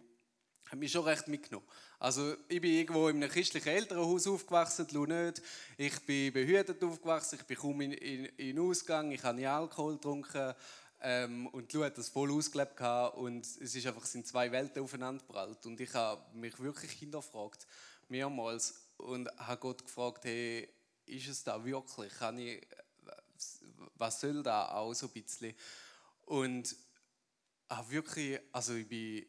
hat 0.70 0.78
mich 0.78 0.92
schon 0.92 1.04
recht 1.04 1.28
mitgenommen. 1.28 1.66
Also 1.98 2.34
ich 2.48 2.60
bin 2.60 2.72
irgendwo 2.72 3.08
in 3.08 3.16
einem 3.16 3.30
christlichen 3.30 3.68
Elternhaus 3.68 4.26
aufgewachsen, 4.26 4.86
du 4.86 5.06
nicht. 5.06 5.42
Ich 5.78 5.98
bin 6.04 6.32
behütet 6.32 6.82
aufgewachsen, 6.84 7.38
ich 7.40 7.46
bin 7.46 7.56
kaum 7.56 7.80
in, 7.80 7.92
in, 7.92 8.58
Ausgang, 8.58 9.10
ich 9.10 9.22
habe 9.22 9.38
nie 9.38 9.46
Alkohol 9.46 9.94
getrunken 9.94 10.54
ähm, 11.00 11.46
und 11.48 11.72
Lou 11.72 11.84
hat 11.84 11.96
das 11.96 12.08
voll 12.08 12.30
ausgelebt 12.32 12.80
und 13.14 13.46
es 13.46 13.74
ist 13.74 13.86
einfach, 13.86 14.04
sind 14.04 14.26
zwei 14.26 14.52
Welten 14.52 14.82
aufeinander 14.82 15.24
geprallt 15.26 15.64
und 15.64 15.80
ich 15.80 15.94
habe 15.94 16.22
mich 16.36 16.58
wirklich 16.60 16.92
hinterfragt, 16.92 17.66
mehrmals, 18.08 18.84
und 18.98 19.28
habe 19.38 19.60
Gott 19.60 19.84
gefragt, 19.84 20.24
hey, 20.24 20.68
ist 21.08 21.28
es 21.28 21.44
da 21.44 21.64
wirklich? 21.64 22.12
Kann 22.14 22.38
ich, 22.38 22.60
was 23.96 24.20
soll 24.20 24.42
da 24.42 24.70
auch 24.72 24.94
so 24.94 25.06
ein 25.06 25.12
bisschen? 25.12 25.54
Und 26.26 26.74
habe 27.68 27.90
wirklich, 27.90 28.38
also 28.52 28.74
ich 28.74 28.88
bin 28.88 29.26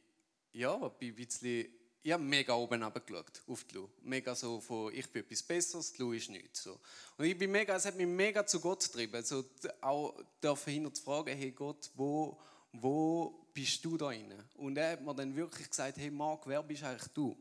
ja, 0.54 0.76
bin 0.90 1.10
ein 1.10 1.16
bisschen, 1.16 1.68
ich 2.02 2.12
habe 2.12 2.24
mega 2.24 2.54
oben 2.54 2.82
runtergeschaut 2.82 3.42
auf 3.48 3.64
die 3.66 3.76
Lu. 3.76 3.90
Mega 4.02 4.34
so 4.34 4.60
von, 4.60 4.94
ich 4.94 5.08
bin 5.12 5.24
etwas 5.24 5.44
Besseres, 5.44 5.94
die 5.94 6.02
Lu 6.02 6.14
ist 6.14 6.30
nichts. 6.30 6.64
So. 6.64 6.80
Und 7.18 7.26
ich 7.26 7.38
bin 7.38 7.52
mega, 7.52 7.76
es 7.76 7.86
hat 7.86 7.96
mich 7.96 8.08
mega 8.08 8.46
zu 8.46 8.60
Gott 8.60 8.84
getrieben. 8.84 9.24
So, 9.24 9.44
auch 9.82 10.16
dürfen 10.42 10.74
hinter 10.74 10.94
zu 10.94 11.04
fragen, 11.04 11.36
hey 11.36 11.52
Gott, 11.52 11.92
wo, 11.96 12.40
wo 12.72 13.48
bist 13.54 13.84
du 13.84 13.98
da 13.98 14.08
drin? 14.08 14.34
Und 14.56 14.78
er 14.78 14.94
hat 14.94 15.02
mir 15.02 15.14
dann 15.14 15.36
wirklich 15.36 15.70
gesagt, 15.70 15.98
hey 15.98 16.10
Marc, 16.10 16.48
wer 16.48 16.64
bist 16.64 16.84
eigentlich 16.84 17.12
du? 17.14 17.38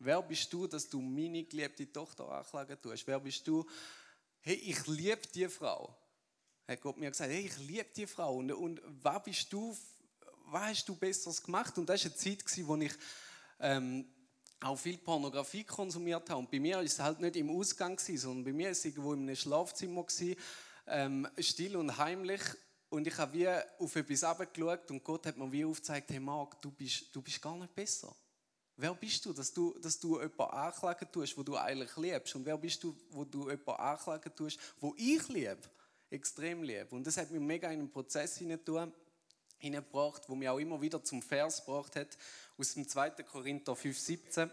Wer 0.00 0.22
bist 0.22 0.52
du, 0.52 0.66
dass 0.66 0.88
du 0.88 1.00
meine 1.00 1.44
geliebte 1.44 1.92
Tochter 1.92 2.28
anklagen 2.28 2.80
tust? 2.80 3.06
Wer 3.06 3.20
bist 3.20 3.46
du? 3.46 3.64
Hey, 4.40 4.54
ich 4.54 4.86
liebe 4.86 5.22
die 5.34 5.48
Frau. 5.48 5.94
Hat 6.66 6.80
Gott 6.80 6.96
mir 6.96 7.10
gesagt, 7.10 7.30
hey, 7.30 7.46
ich 7.46 7.58
liebe 7.58 7.90
die 7.94 8.06
Frau. 8.06 8.36
Und, 8.36 8.50
und 8.52 8.80
was 8.84 9.22
bist 9.22 9.52
du 9.52 9.76
was 10.50 10.62
hast 10.62 10.88
du 10.88 10.96
Besseres 10.96 11.42
gemacht? 11.42 11.76
Und 11.78 11.88
das 11.88 12.04
war 12.04 12.10
eine 12.10 12.16
Zeit, 12.16 12.66
wo 12.66 12.76
ich 12.76 12.92
ähm, 13.60 14.06
auch 14.60 14.76
viel 14.76 14.98
Pornografie 14.98 15.64
konsumiert 15.64 16.28
habe. 16.28 16.40
Und 16.40 16.50
bei 16.50 16.58
mir 16.58 16.76
war 16.76 16.82
es 16.82 16.98
halt 16.98 17.20
nicht 17.20 17.36
im 17.36 17.50
Ausgang, 17.50 17.98
sondern 17.98 18.44
bei 18.44 18.52
mir 18.52 18.66
war 18.66 18.72
es 18.72 18.84
irgendwo 18.84 19.12
in 19.12 19.20
einem 19.20 19.36
Schlafzimmer, 19.36 20.04
ähm, 20.86 21.28
still 21.38 21.76
und 21.76 21.96
heimlich. 21.96 22.42
Und 22.88 23.06
ich 23.06 23.16
habe 23.16 23.32
wie 23.32 23.48
auf 23.48 23.94
etwas 23.94 24.24
abgeschaut 24.24 24.90
und 24.90 25.04
Gott 25.04 25.26
hat 25.26 25.36
mir 25.36 25.50
wie 25.52 25.64
aufgezeigt, 25.64 26.10
hey 26.10 26.18
Marc, 26.18 26.60
du 26.60 26.72
bist, 26.72 27.14
du 27.14 27.22
bist 27.22 27.40
gar 27.40 27.56
nicht 27.56 27.74
besser. 27.74 28.14
Wer 28.80 28.94
bist 28.94 29.26
du, 29.26 29.34
dass 29.34 29.52
du, 29.52 29.78
dass 29.78 30.00
du 30.00 30.18
jemanden 30.18 30.40
anklagen 30.40 31.12
tust, 31.12 31.36
wo 31.36 31.42
du 31.42 31.54
eigentlich 31.54 31.94
liebst? 31.98 32.34
Und 32.34 32.46
wer 32.46 32.56
bist 32.56 32.82
du, 32.82 32.96
wo 33.10 33.24
du 33.24 33.50
jemanden 33.50 33.70
anklagen 33.72 34.34
tust, 34.34 34.58
wo 34.80 34.94
ich 34.96 35.28
liebe? 35.28 35.58
Extrem 36.08 36.62
liebe. 36.62 36.88
Und 36.90 37.06
das 37.06 37.18
hat 37.18 37.30
mich 37.30 37.42
mega 37.42 37.68
in 37.68 37.80
einen 37.80 37.90
Prozess 37.90 38.38
hinein 38.38 38.60
hineingebracht, 39.58 40.26
wo 40.30 40.34
mir 40.34 40.50
auch 40.50 40.58
immer 40.58 40.80
wieder 40.80 41.04
zum 41.04 41.20
Vers 41.20 41.62
gebracht 41.62 41.94
hat, 41.94 42.16
aus 42.56 42.72
dem 42.72 42.88
2. 42.88 43.10
Korinther 43.24 43.74
5,17, 43.74 44.50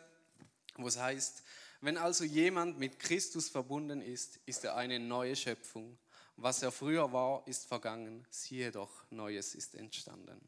wo 0.76 0.88
es 0.88 1.00
heißt, 1.00 1.44
wenn 1.80 1.98
also 1.98 2.26
jemand 2.26 2.78
mit 2.80 3.00
Christus 3.00 3.48
verbunden 3.48 4.02
ist, 4.02 4.42
ist 4.46 4.66
er 4.66 4.76
eine 4.76 5.00
neue 5.00 5.38
Schöpfung. 5.38 5.98
Was 6.36 6.62
er 6.64 6.74
früher 6.74 7.14
war, 7.14 7.48
ist 7.48 7.66
vergangen. 7.66 8.28
Siehe 8.30 8.72
doch, 8.72 9.10
Neues 9.10 9.56
ist 9.56 9.74
entstanden. 9.74 10.42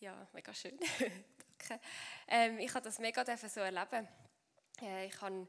Ja, 0.00 0.28
mega 0.32 0.52
schön. 0.52 0.76
Danke. 1.58 1.80
Ähm, 2.28 2.58
ich 2.58 2.72
habe 2.74 2.84
das 2.84 2.98
mega 2.98 3.24
so 3.36 3.60
erleben. 3.60 4.08
Äh, 4.82 5.06
ich 5.06 5.20
habe 5.20 5.46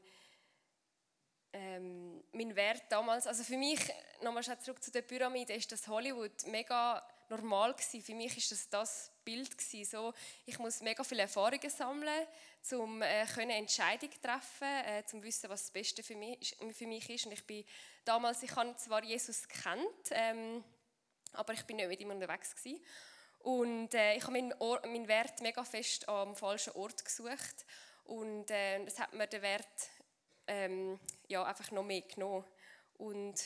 ähm, 1.52 2.22
mein 2.32 2.54
Wert 2.56 2.84
damals, 2.90 3.26
also 3.26 3.42
für 3.42 3.56
mich, 3.56 3.80
nochmal 4.22 4.42
zurück 4.60 4.82
zu 4.82 4.90
der 4.90 5.02
Pyramide, 5.02 5.54
ist 5.54 5.70
das 5.72 5.86
Hollywood 5.88 6.46
mega 6.46 7.02
normal 7.28 7.74
gewesen. 7.74 8.02
Für 8.02 8.14
mich 8.14 8.36
ist 8.36 8.52
das 8.52 8.68
das 8.68 9.12
Bild 9.24 9.56
gewesen. 9.56 9.84
So, 9.84 10.14
ich 10.46 10.58
muss 10.58 10.80
mega 10.80 11.04
viele 11.04 11.22
Erfahrungen 11.22 11.70
sammeln, 11.70 12.26
um 12.72 13.02
äh, 13.02 13.26
können 13.26 13.50
Entscheidungen 13.50 14.20
treffen, 14.22 14.86
äh, 14.86 15.04
zum 15.06 15.22
wissen, 15.22 15.48
was 15.50 15.62
das 15.62 15.70
Beste 15.70 16.02
für 16.02 16.16
mich, 16.16 16.56
für 16.72 16.86
mich 16.86 17.08
ist. 17.10 17.26
Und 17.26 17.32
ich 17.32 17.44
bin 17.44 17.64
damals, 18.04 18.42
ich 18.42 18.54
habe 18.54 18.74
zwar 18.76 19.04
Jesus 19.04 19.46
kennt, 19.48 20.10
ähm, 20.10 20.64
aber 21.32 21.52
ich 21.52 21.64
bin 21.64 21.76
nicht 21.76 21.88
mit 21.88 22.00
ihm 22.00 22.10
unterwegs 22.10 22.54
gewesen. 22.56 22.82
Und 23.48 23.94
äh, 23.94 24.14
ich 24.14 24.24
habe 24.24 24.32
meinen, 24.32 24.52
meinen 24.58 25.08
Wert 25.08 25.40
mega 25.40 25.64
fest 25.64 26.06
am 26.06 26.36
falschen 26.36 26.74
Ort 26.74 27.02
gesucht 27.02 27.64
und 28.04 28.50
äh, 28.50 28.84
das 28.84 28.98
hat 28.98 29.14
mir 29.14 29.26
den 29.26 29.40
Wert 29.40 29.90
ähm, 30.46 31.00
ja, 31.28 31.44
einfach 31.44 31.70
noch 31.70 31.82
mehr 31.82 32.02
genommen. 32.02 32.44
Und 32.98 33.36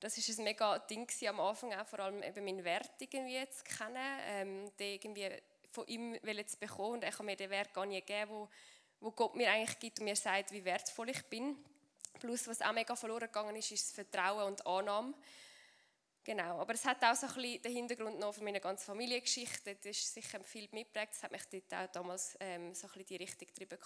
das 0.00 0.16
ist 0.16 0.38
ein 0.38 0.44
mega 0.44 0.78
Ding 0.78 1.06
am 1.28 1.40
Anfang, 1.40 1.74
auch 1.74 1.86
vor 1.86 1.98
allem 1.98 2.22
eben 2.22 2.42
meinen 2.42 2.64
Wert 2.64 2.90
irgendwie 3.00 3.46
zu 3.50 3.64
kennen, 3.64 4.18
ähm, 4.28 4.72
den 4.78 4.94
irgendwie 4.94 5.28
von 5.72 5.86
ihm 5.88 6.18
zu 6.46 6.56
bekommen. 6.56 6.94
Und 6.94 7.04
er 7.04 7.12
kann 7.12 7.26
mir 7.26 7.36
den 7.36 7.50
Wert 7.50 7.74
gar 7.74 7.84
nicht 7.84 8.06
geben, 8.06 8.30
wo, 8.30 8.48
wo 9.00 9.10
Gott 9.10 9.36
mir 9.36 9.50
eigentlich 9.50 9.78
gibt 9.78 9.98
und 9.98 10.06
mir 10.06 10.16
sagt, 10.16 10.52
wie 10.52 10.64
wertvoll 10.64 11.10
ich 11.10 11.22
bin. 11.26 11.54
Plus, 12.18 12.48
was 12.48 12.62
auch 12.62 12.72
mega 12.72 12.96
verloren 12.96 13.26
gegangen 13.26 13.56
ist, 13.56 13.72
ist 13.72 13.88
das 13.88 13.92
Vertrauen 13.92 14.46
und 14.46 14.66
Annahme. 14.66 15.12
Genau, 16.28 16.60
aber 16.60 16.74
es 16.74 16.84
hat 16.84 17.02
auch 17.02 17.14
so 17.14 17.26
ein 17.26 17.34
bisschen 17.36 17.62
den 17.62 17.72
Hintergrund 17.72 18.18
noch 18.18 18.34
von 18.34 18.44
meiner 18.44 18.60
ganzen 18.60 18.84
Familiengeschichte. 18.84 19.76
Das 19.76 19.86
ist 19.86 20.12
sicher 20.12 20.44
viel 20.44 20.68
mitgeprägt. 20.72 21.14
Das 21.14 21.22
hat 21.22 21.32
mich 21.32 21.44
dort 21.48 21.72
auch 21.72 21.90
damals 21.90 22.36
ähm, 22.38 22.74
so 22.74 22.86
ein 22.86 22.92
bisschen 22.92 23.06
die 23.06 23.16
Richtung 23.16 23.48
getrieben. 23.48 23.78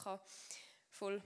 Voll. 0.90 1.22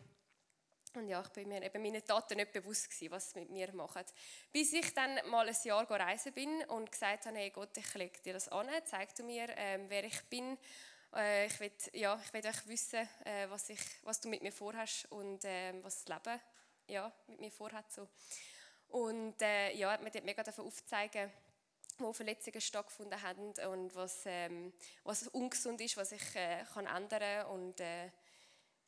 Und 0.93 1.09
ja, 1.09 1.23
ich 1.23 1.29
bin 1.31 1.49
mir 1.49 1.63
eben 1.63 1.83
meinen 1.83 2.05
Taten 2.05 2.37
nicht 2.37 2.53
bewusst 2.53 2.91
gewesen, 2.91 3.11
was 3.13 3.31
sie 3.31 3.41
mit 3.41 3.49
mir 3.49 3.73
machen. 3.73 4.05
Bis 4.53 4.75
ich 4.75 4.93
dann 4.93 5.19
mal 5.31 5.49
ein 5.49 5.57
Jahr 5.65 5.91
reisen 5.91 6.35
bin 6.35 6.63
und 6.65 6.93
gesagt 6.93 7.25
habe, 7.25 7.39
hey 7.39 7.49
Gott, 7.49 7.75
ich 7.79 7.95
lege 7.95 8.21
dir 8.21 8.35
das 8.35 8.51
an, 8.51 8.69
zeig 8.85 9.15
du 9.15 9.23
mir, 9.23 9.49
ähm, 9.57 9.87
wer 9.89 10.05
ich 10.05 10.21
bin. 10.25 10.59
Äh, 11.15 11.47
ich 11.47 11.59
will, 11.61 11.73
ja, 11.95 12.21
wissen, 12.67 13.09
äh, 13.25 13.49
was, 13.49 13.71
ich, 13.71 13.81
was 14.03 14.21
du 14.21 14.29
mit 14.29 14.43
mir 14.43 14.53
vorhast 14.53 15.11
und 15.11 15.47
äh, 15.47 15.83
was 15.83 16.05
das 16.05 16.15
Leben 16.15 16.39
ja, 16.89 17.11
mit 17.27 17.41
mir 17.41 17.51
vorhat. 17.51 17.91
So. 17.91 18.07
Und 18.89 19.41
äh, 19.43 19.73
ja, 19.75 19.97
mir 19.99 20.11
dort 20.11 20.25
mega 20.25 20.43
aufzeigen, 20.43 21.31
wo 21.99 22.13
Verletzungen 22.13 22.61
stattgefunden 22.61 23.21
haben 23.23 23.53
und 23.73 23.95
was, 23.95 24.23
ähm, 24.27 24.73
was 25.05 25.29
ungesund 25.29 25.81
ist, 25.81 25.97
was 25.97 26.13
ich 26.13 26.35
äh, 26.35 26.65
kann 26.73 26.87
ändern. 26.87 27.47
Und, 27.47 27.81
äh, 27.81 28.11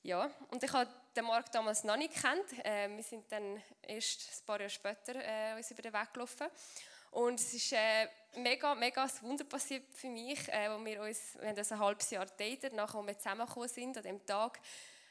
ja, 0.02 0.30
und 0.50 0.62
ich 0.62 0.72
habe 0.72 0.90
den 1.16 1.24
Markt 1.24 1.54
damals 1.54 1.84
noch 1.84 1.96
nicht 1.96 2.14
kennt. 2.14 2.64
Äh, 2.64 2.88
wir 2.94 3.02
sind 3.02 3.30
dann 3.32 3.62
erst 3.82 4.20
ein 4.20 4.46
paar 4.46 4.58
Jahre 4.60 4.70
später 4.70 5.14
äh, 5.16 5.56
uns 5.56 5.70
über 5.70 5.82
den 5.82 5.92
Weg 5.92 6.12
gelaufen. 6.12 6.48
Und 7.10 7.40
es 7.40 7.54
ist 7.54 7.72
äh, 7.72 8.06
mega, 8.36 8.74
mega 8.74 9.04
ein 9.04 9.10
Wunder 9.22 9.44
passiert 9.44 9.84
für 9.94 10.08
mich, 10.08 10.46
äh, 10.48 10.68
wo 10.70 10.84
wir 10.84 11.02
uns, 11.02 11.36
wir 11.40 11.48
haben 11.48 11.56
das 11.56 11.72
ein 11.72 11.78
halbes 11.78 12.10
Jahr 12.10 12.26
datet, 12.26 12.74
nachdem 12.74 13.06
wir 13.06 13.18
zusammengekommen 13.18 13.68
sind 13.68 13.96
an 13.96 14.02
dem 14.02 14.26
Tag. 14.26 14.60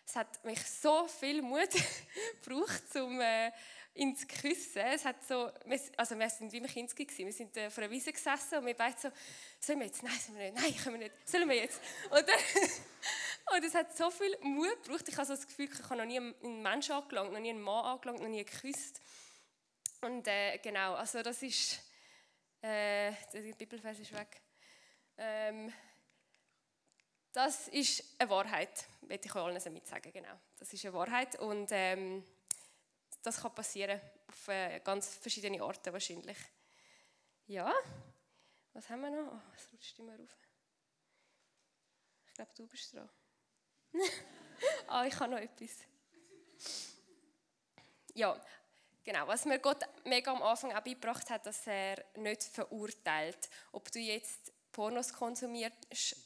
Es 0.08 0.15
hat 0.15 0.41
mich 0.46 0.63
so 0.63 1.06
viel 1.08 1.41
Mut 1.41 1.70
gebraucht, 2.43 2.96
um 2.96 3.20
äh, 3.20 3.52
ihn 3.93 4.15
zu 4.15 4.26
küssen. 4.26 4.78
Es 4.78 5.04
hat 5.04 5.22
so, 5.28 5.52
wir, 5.65 5.82
also 5.98 6.17
wir 6.17 6.30
sind 6.30 6.50
wie 6.54 6.62
Kinski 6.62 7.04
gewesen. 7.04 7.26
Wir 7.26 7.34
sind 7.34 7.58
äh, 7.58 7.70
vor 7.70 7.84
einer 7.84 7.91
Wiese 7.91 8.13
gesessen 8.13 8.60
und 8.60 8.67
wir 8.67 8.74
beide 8.74 8.98
so, 8.98 9.10
sollen 9.60 9.80
wir 9.80 9.88
jetzt? 9.88 10.04
Nein, 10.04 10.17
sollen 10.17 10.38
wir 10.38 10.52
nicht. 10.52 10.63
Nein, 10.63 10.76
können 10.78 11.00
wir 11.00 11.10
nicht. 11.10 11.30
Sollen 11.30 11.50
wir 11.50 11.58
jetzt? 11.58 11.82
Und 12.10 12.26
dann, 12.26 12.39
Und 13.54 13.63
es 13.63 13.76
hat 13.76 13.96
so 13.98 14.10
viel 14.10 14.38
Mut 14.41 14.84
gebraucht. 14.84 15.08
Ich 15.10 15.15
habe 15.17 15.26
so 15.26 15.34
das 15.34 15.46
Gefühl, 15.46 15.70
ich 15.72 15.84
habe 15.84 15.98
noch 15.98 16.06
nie 16.06 16.17
einen 16.17 16.62
Menschen 16.62 16.93
angelangt, 16.93 17.34
noch 17.34 17.39
nie 17.39 17.50
einen 17.50 17.62
Mann 17.62 17.86
angelangt, 17.86 18.22
noch 18.22 18.30
nie 18.30 18.46
geküsst. 18.46 19.02
Und 20.02 20.26
äh, 20.28 20.58
genau, 20.60 20.96
also 20.96 21.22
das 21.22 21.41
ist... 21.43 21.82
Äh, 22.62 23.12
der 23.34 23.54
Bibelvers 23.58 24.00
ist 24.00 24.13
weg. 24.13 24.41
Ähm, 25.17 25.72
das 27.38 27.67
ist 27.67 28.04
eine 28.17 28.32
Wahrheit, 28.32 28.88
möchte 29.02 29.28
ich 29.28 29.36
euch 29.36 29.43
allen 29.43 29.63
damit 29.63 29.86
sagen, 29.86 30.12
genau. 30.12 30.39
Das 30.58 30.73
ist 30.73 30.84
eine 30.84 30.93
Wahrheit 30.95 31.38
und 31.38 31.67
ähm, 31.71 32.26
das 33.21 33.39
kann 33.39 33.54
passieren 33.54 34.02
auf 34.28 34.47
äh, 34.47 34.80
ganz 34.80 35.17
verschiedene 35.17 35.62
Arten 35.62 35.93
wahrscheinlich. 35.93 36.38
Ja, 37.45 37.71
was 38.73 38.89
haben 38.89 39.02
wir 39.02 39.12
noch? 39.12 39.34
Oh, 39.34 39.39
es 39.56 39.71
rutscht 39.71 40.00
immer 40.00 40.17
rauf. 40.17 40.36
Ich 42.26 42.34
glaube, 42.34 42.52
du 42.56 42.65
bist 42.65 42.95
dran. 42.95 43.08
ah, 44.88 45.06
ich 45.06 45.19
habe 45.19 45.34
noch 45.34 45.39
etwas. 45.39 45.78
Ja, 48.15 48.41
genau. 49.04 49.28
Was 49.28 49.45
mir 49.45 49.60
Gott 49.60 49.84
mega 50.06 50.32
am 50.32 50.41
Anfang 50.41 50.71
auch 50.71 50.82
beigebracht 50.82 51.30
hat, 51.30 51.45
dass 51.45 51.67
er 51.67 52.04
nicht 52.15 52.41
verurteilt, 52.41 53.47
ob 53.73 53.91
du 53.91 54.00
jetzt 54.00 54.52
Pornos 54.77 55.11
konsumiert, 55.11 55.73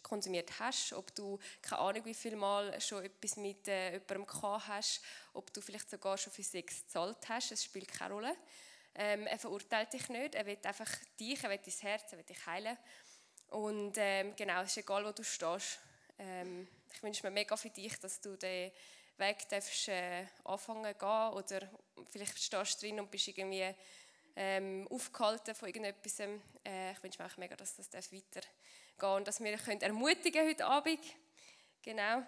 konsumiert 0.03 0.59
hast, 0.59 0.91
ob 0.91 1.15
du 1.15 1.39
keine 1.61 1.79
Ahnung 1.83 2.03
wie 2.03 2.13
viel 2.13 2.35
Mal 2.35 2.81
schon 2.81 3.05
etwas 3.05 3.37
mit 3.37 3.65
äh, 3.69 3.93
jemandem 3.93 4.27
gehabt 4.27 4.67
hast, 4.67 5.01
ob 5.31 5.53
du 5.53 5.61
vielleicht 5.61 5.89
sogar 5.89 6.17
schon 6.17 6.33
für 6.33 6.43
Sex 6.43 6.81
gezahlt 6.81 7.29
hast, 7.29 7.53
es 7.53 7.63
spielt 7.63 7.87
keine 7.87 8.13
Rolle. 8.13 8.35
Ähm, 8.93 9.25
er 9.25 9.39
verurteilt 9.39 9.93
dich 9.93 10.09
nicht, 10.09 10.35
er 10.35 10.45
will 10.45 10.57
einfach 10.63 10.89
dich, 11.17 11.41
er 11.41 11.49
will 11.49 11.61
dein 11.63 11.73
Herz, 11.79 12.11
er 12.11 12.17
will 12.17 12.25
dich 12.25 12.45
heilen. 12.45 12.77
Und 13.51 13.93
ähm, 13.95 14.35
genau, 14.35 14.63
es 14.63 14.71
ist 14.71 14.79
egal, 14.79 15.05
wo 15.05 15.13
du 15.13 15.23
stehst. 15.23 15.79
Ähm, 16.19 16.67
ich 16.93 17.01
wünsche 17.01 17.25
mir 17.25 17.31
mega 17.31 17.55
für 17.55 17.69
dich, 17.69 17.97
dass 18.01 18.19
du 18.19 18.35
den 18.35 18.73
Weg 19.15 19.47
darfst, 19.47 19.87
äh, 19.87 20.25
anfangen 20.43 20.93
gehen 20.97 21.33
oder 21.33 21.71
vielleicht 22.09 22.37
stehst 22.37 22.83
du 22.83 22.85
drin 22.85 22.99
und 22.99 23.09
bist 23.09 23.29
irgendwie 23.29 23.73
ähm, 24.35 24.87
aufgehalten 24.89 25.55
von 25.55 25.67
irgendetwas. 25.67 26.19
Äh, 26.19 26.91
ich 26.91 27.03
wünsche 27.03 27.21
mir 27.21 27.27
auch 27.27 27.37
mega, 27.37 27.55
dass 27.55 27.75
das 27.75 27.91
weitergehen 27.93 28.23
darf 28.97 29.15
und 29.17 29.27
dass 29.27 29.39
wir 29.39 29.57
können 29.57 29.81
ermutigen 29.81 30.47
heute 30.47 30.65
Abend. 30.65 30.99
Genau. 31.81 32.23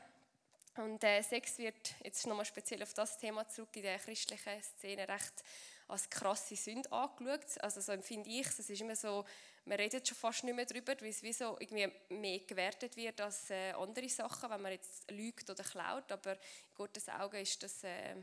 Und 0.78 1.04
äh, 1.04 1.22
Sex 1.22 1.60
wird 1.60 1.94
jetzt 2.04 2.26
nochmal 2.26 2.46
speziell 2.46 2.82
auf 2.82 2.94
das 2.94 3.18
Thema 3.18 3.48
zurück 3.48 3.76
in 3.76 3.84
der 3.84 4.00
christlichen 4.00 4.62
Szene 4.64 5.08
recht 5.08 5.44
als 5.88 6.10
krasse 6.10 6.56
Sünde 6.56 6.92
angeschaut. 6.92 7.62
Also 7.62 7.82
so 7.82 7.92
empfinde 7.92 8.30
ich 8.30 8.48
es. 8.48 8.60
Es 8.60 8.70
ist 8.70 8.82
immer 8.82 8.96
so, 8.96 9.24
man 9.66 9.78
redet 9.78 10.08
schon 10.08 10.18
fast 10.18 10.44
nicht 10.44 10.56
mehr 10.56 10.66
darüber, 10.66 11.00
weil 11.00 11.10
es 11.10 11.22
wie 11.22 11.34
so 11.34 11.58
irgendwie 11.60 11.92
mehr 12.10 12.40
gewertet 12.40 12.96
wird 12.98 13.22
als 13.22 13.52
äh, 13.52 13.72
andere 13.74 14.10
Sachen, 14.10 14.50
wenn 14.50 14.62
man 14.62 14.72
jetzt 14.72 15.10
lügt 15.12 15.50
oder 15.50 15.64
klaut. 15.64 16.12
Aber 16.12 16.34
in 16.34 16.40
Gottes 16.76 17.08
Augen 17.10 17.36
äh, 17.36 18.16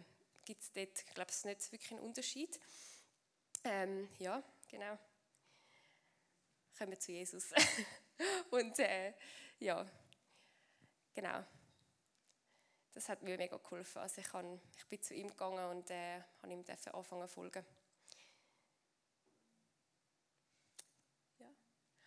gibt 0.44 0.62
es 0.62 0.72
dort, 0.72 1.04
ich 1.06 1.14
glaube, 1.14 1.30
es 1.30 1.44
nicht 1.44 1.72
wirklich 1.72 1.92
einen 1.92 2.00
Unterschied. 2.00 2.58
Ähm, 3.64 4.08
ja, 4.18 4.42
genau. 4.68 4.98
Kommen 6.76 6.92
wir 6.92 7.00
zu 7.00 7.12
Jesus. 7.12 7.52
Und 8.50 8.78
äh, 8.78 9.12
ja, 9.58 9.86
genau. 11.14 11.44
Das 12.92 13.08
hat 13.08 13.22
mir 13.22 13.36
mega 13.36 13.56
geholfen. 13.56 13.98
Also 13.98 14.20
ich, 14.20 14.28
kann, 14.28 14.60
ich 14.76 14.86
bin 14.86 15.00
zu 15.00 15.14
ihm 15.14 15.28
gegangen 15.28 15.64
und 15.70 15.90
äh, 15.90 16.20
habe 16.42 16.52
ihm 16.52 16.64
anfangen 16.92 17.28
zu 17.28 17.34
folgen. 17.34 17.64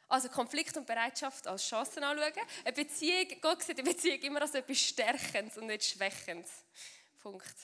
Also 0.10 0.30
Konflikt 0.30 0.78
und 0.78 0.86
Bereitschaft 0.86 1.48
als 1.48 1.68
Chancen 1.68 2.04
anschauen. 2.04 2.46
Eine 2.64 2.74
Beziehung, 2.74 3.28
Gott 3.42 3.64
sieht 3.64 3.80
eine 3.80 3.90
Beziehung 3.90 4.20
immer 4.20 4.42
als 4.42 4.54
etwas 4.54 4.78
Stärkendes 4.78 5.58
und 5.58 5.68
nicht 5.68 5.86
Schwächendes. 5.86 6.64
Punkt. 7.20 7.56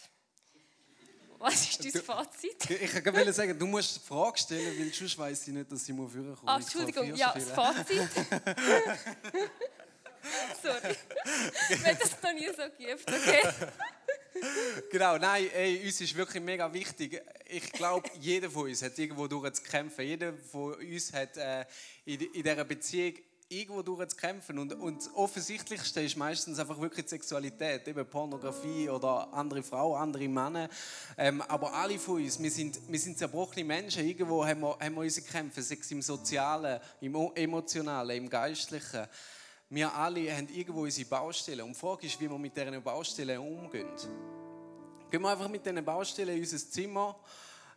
Was 1.39 1.69
ist 1.69 1.83
dein 1.83 2.01
Fazit? 2.03 2.69
Ich 2.69 2.93
wollte 2.93 3.33
sagen, 3.33 3.57
du 3.57 3.65
musst 3.65 3.95
die 3.95 4.01
Frage 4.01 4.37
stellen, 4.37 4.77
weil 4.77 4.93
sonst 4.93 5.17
weiss 5.17 5.47
ich 5.47 5.53
nicht, 5.53 5.71
dass 5.71 5.87
ich 5.87 5.95
mal 5.95 6.07
vorkommen 6.07 6.37
Ah, 6.45 6.57
Entschuldigung, 6.57 7.15
ja, 7.15 7.31
das 7.33 7.51
Fazit. 7.51 8.09
Sorry. 10.61 10.95
Ich 11.69 11.85
habe 11.85 11.97
das 11.97 12.21
noch 12.21 12.33
nie 12.33 12.49
so 12.49 12.63
geübt, 12.77 13.07
okay? 13.07 13.41
genau, 14.91 15.17
nein, 15.17 15.49
ey, 15.53 15.85
uns 15.85 16.01
ist 16.01 16.13
wirklich 16.13 16.43
mega 16.43 16.71
wichtig. 16.73 17.21
Ich 17.47 17.71
glaube, 17.71 18.09
jeder 18.19 18.51
von 18.51 18.63
uns 18.63 18.81
hat 18.81 18.99
irgendwo 18.99 19.27
durch 19.27 19.53
zu 19.53 19.63
kämpfen. 19.63 20.05
Jeder 20.05 20.33
von 20.33 20.73
uns 20.73 21.13
hat 21.13 21.37
äh, 21.37 21.65
in, 22.03 22.19
in 22.19 22.43
dieser 22.43 22.65
Beziehung 22.65 23.13
irgendwo 23.51 23.81
durch 23.81 24.07
zu 24.09 24.15
kämpfen. 24.15 24.59
Und, 24.59 24.73
und 24.73 24.97
das 24.97 25.13
Offensichtlichste 25.15 26.01
ist 26.01 26.15
meistens 26.15 26.59
einfach 26.59 26.79
wirklich 26.79 27.05
die 27.05 27.09
Sexualität, 27.09 27.87
eben 27.87 28.05
Pornografie 28.05 28.89
oder 28.89 29.33
andere 29.33 29.63
Frauen, 29.63 29.99
andere 29.99 30.27
Männer. 30.27 30.69
Ähm, 31.17 31.41
aber 31.41 31.73
alle 31.73 31.97
von 31.97 32.21
uns, 32.21 32.41
wir 32.41 32.51
sind, 32.51 32.79
wir 32.87 32.99
sind 32.99 33.17
zerbrochene 33.17 33.65
Menschen. 33.65 34.07
Irgendwo 34.07 34.45
haben 34.45 34.61
wir, 34.61 34.77
haben 34.79 34.93
wir 34.93 35.01
unsere 35.01 35.25
Kämpfe, 35.25 35.63
sei 35.63 35.77
es 35.81 35.89
im 35.89 36.03
Sozialen, 36.03 36.79
im 37.01 37.15
Emotionalen, 37.33 38.17
im 38.17 38.29
Geistlichen. 38.29 39.07
Wir 39.71 39.93
alle 39.95 40.31
haben 40.35 40.47
irgendwo 40.49 40.83
unsere 40.83 41.09
Baustellen. 41.09 41.61
Und 41.61 41.73
die 41.73 41.79
Frage 41.79 42.05
ist, 42.05 42.21
wie 42.21 42.29
wir 42.29 42.37
mit 42.37 42.55
diesen 42.55 42.83
Baustellen 42.83 43.39
umgehen. 43.39 43.89
Gehen 45.09 45.21
wir 45.21 45.29
einfach 45.29 45.49
mit 45.49 45.65
diesen 45.65 45.83
Baustellen 45.83 46.35
in 46.35 46.41
unser 46.41 46.57
Zimmer 46.57 47.19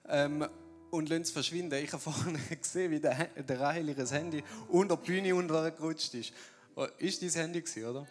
ähm, 0.06 0.46
und 0.92 1.09
lassen 1.09 1.22
es 1.22 1.31
verschwinden. 1.31 1.83
Ich 1.83 1.92
habe 1.92 2.02
vorhin 2.02 2.38
gesehen, 2.61 2.90
wie 2.90 3.00
der, 3.00 3.24
der 3.26 3.61
Rahel 3.61 3.88
ihr 3.88 4.07
Handy 4.11 4.44
unter 4.68 4.96
der 4.96 5.02
Bühne 5.02 5.35
untergerutscht 5.35 6.14
ist. 6.14 6.33
Oh, 6.76 6.87
ist 6.98 7.22
dein 7.22 7.31
Handy 7.31 7.62
gewesen, 7.62 7.87
oder? 7.87 8.07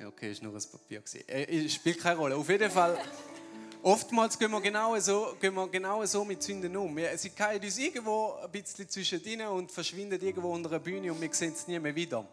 Ja, 0.00 0.08
okay, 0.08 0.30
ist 0.30 0.42
nur 0.42 0.54
ein 0.54 0.62
Papier 0.62 1.00
gewesen. 1.00 1.28
Äh, 1.28 1.68
spielt 1.68 1.98
keine 1.98 2.18
Rolle. 2.18 2.36
Auf 2.36 2.48
jeden 2.48 2.70
Fall, 2.70 2.98
oftmals 3.82 4.38
gehen 4.38 4.50
wir 4.50 4.60
genau 4.60 4.98
so, 5.00 5.36
gehen 5.40 5.54
wir 5.54 5.68
genau 5.68 6.04
so 6.06 6.24
mit 6.24 6.42
Sünden 6.42 6.76
um. 6.76 6.96
Sie 7.16 7.30
fallen 7.30 7.62
uns 7.62 7.78
irgendwo 7.78 8.34
ein 8.42 8.50
bisschen 8.50 8.88
zwischen 8.88 9.40
und 9.48 9.72
verschwinden 9.72 10.20
irgendwo 10.20 10.52
unter 10.52 10.70
der 10.70 10.78
Bühne 10.78 11.12
und 11.12 11.20
wir 11.20 11.32
sehen 11.32 11.52
es 11.52 11.66
nie 11.66 11.78
mehr 11.78 11.94
wieder. 11.94 12.26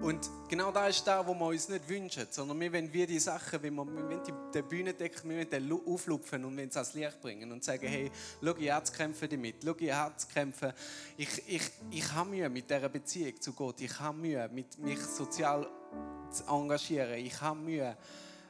Und 0.00 0.30
genau 0.48 0.70
da 0.70 0.86
ist 0.86 1.04
da, 1.04 1.26
wo 1.26 1.34
wir 1.34 1.46
uns 1.46 1.68
nicht 1.68 1.88
wünschen, 1.88 2.26
sondern 2.30 2.58
wir 2.60 2.72
wollen 2.72 2.92
wie 2.92 3.06
die 3.06 3.18
Sachen, 3.18 3.62
wenn 3.62 3.74
wir, 3.74 3.84
wollen 3.84 4.22
die, 4.54 4.62
Bühne 4.62 4.94
decken, 4.94 5.28
wir 5.28 5.44
den 5.44 5.72
auflupfen 5.72 6.44
und 6.44 6.58
es 6.58 6.76
ans 6.76 6.94
Licht 6.94 7.20
bringen 7.20 7.50
und 7.50 7.64
sagen, 7.64 7.86
hey, 7.86 8.10
schau, 8.42 8.56
ich 8.56 8.70
habe 8.70 8.84
zu 8.84 8.92
kämpfen 8.92 9.28
damit, 9.28 9.56
schau, 9.62 9.74
ich 9.76 9.92
habe 9.92 10.16
zu 10.16 10.28
kämpfen. 10.28 10.72
Ich, 11.16 11.28
ich, 11.48 11.62
ich 11.90 12.12
habe 12.12 12.30
Mühe 12.30 12.48
mit 12.48 12.70
dieser 12.70 12.88
Beziehung 12.88 13.40
zu 13.40 13.52
Gott, 13.52 13.80
ich 13.80 13.98
habe 13.98 14.16
Mühe, 14.16 14.48
mit 14.52 14.78
mich 14.78 15.00
sozial 15.00 15.68
zu 16.30 16.44
engagieren, 16.44 17.18
ich 17.18 17.38
habe 17.40 17.58
Mühe, 17.58 17.96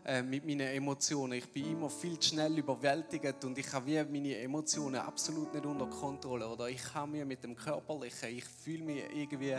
äh, 0.04 0.22
mit 0.22 0.46
meinen 0.46 0.68
Emotionen. 0.68 1.34
Ich 1.34 1.52
bin 1.52 1.72
immer 1.72 1.90
viel 1.90 2.18
zu 2.18 2.30
schnell 2.30 2.56
überwältigt 2.56 3.44
und 3.44 3.58
ich 3.58 3.70
habe 3.72 4.06
meine 4.10 4.38
Emotionen 4.38 5.00
absolut 5.00 5.52
nicht 5.52 5.66
unter 5.66 5.86
Kontrolle. 5.86 6.48
Oder 6.48 6.68
ich 6.68 6.94
habe 6.94 7.12
mir 7.12 7.26
mit 7.26 7.44
dem 7.44 7.54
Körperlichen, 7.54 8.30
ich 8.30 8.44
fühle 8.44 8.84
mich 8.84 9.04
irgendwie 9.14 9.56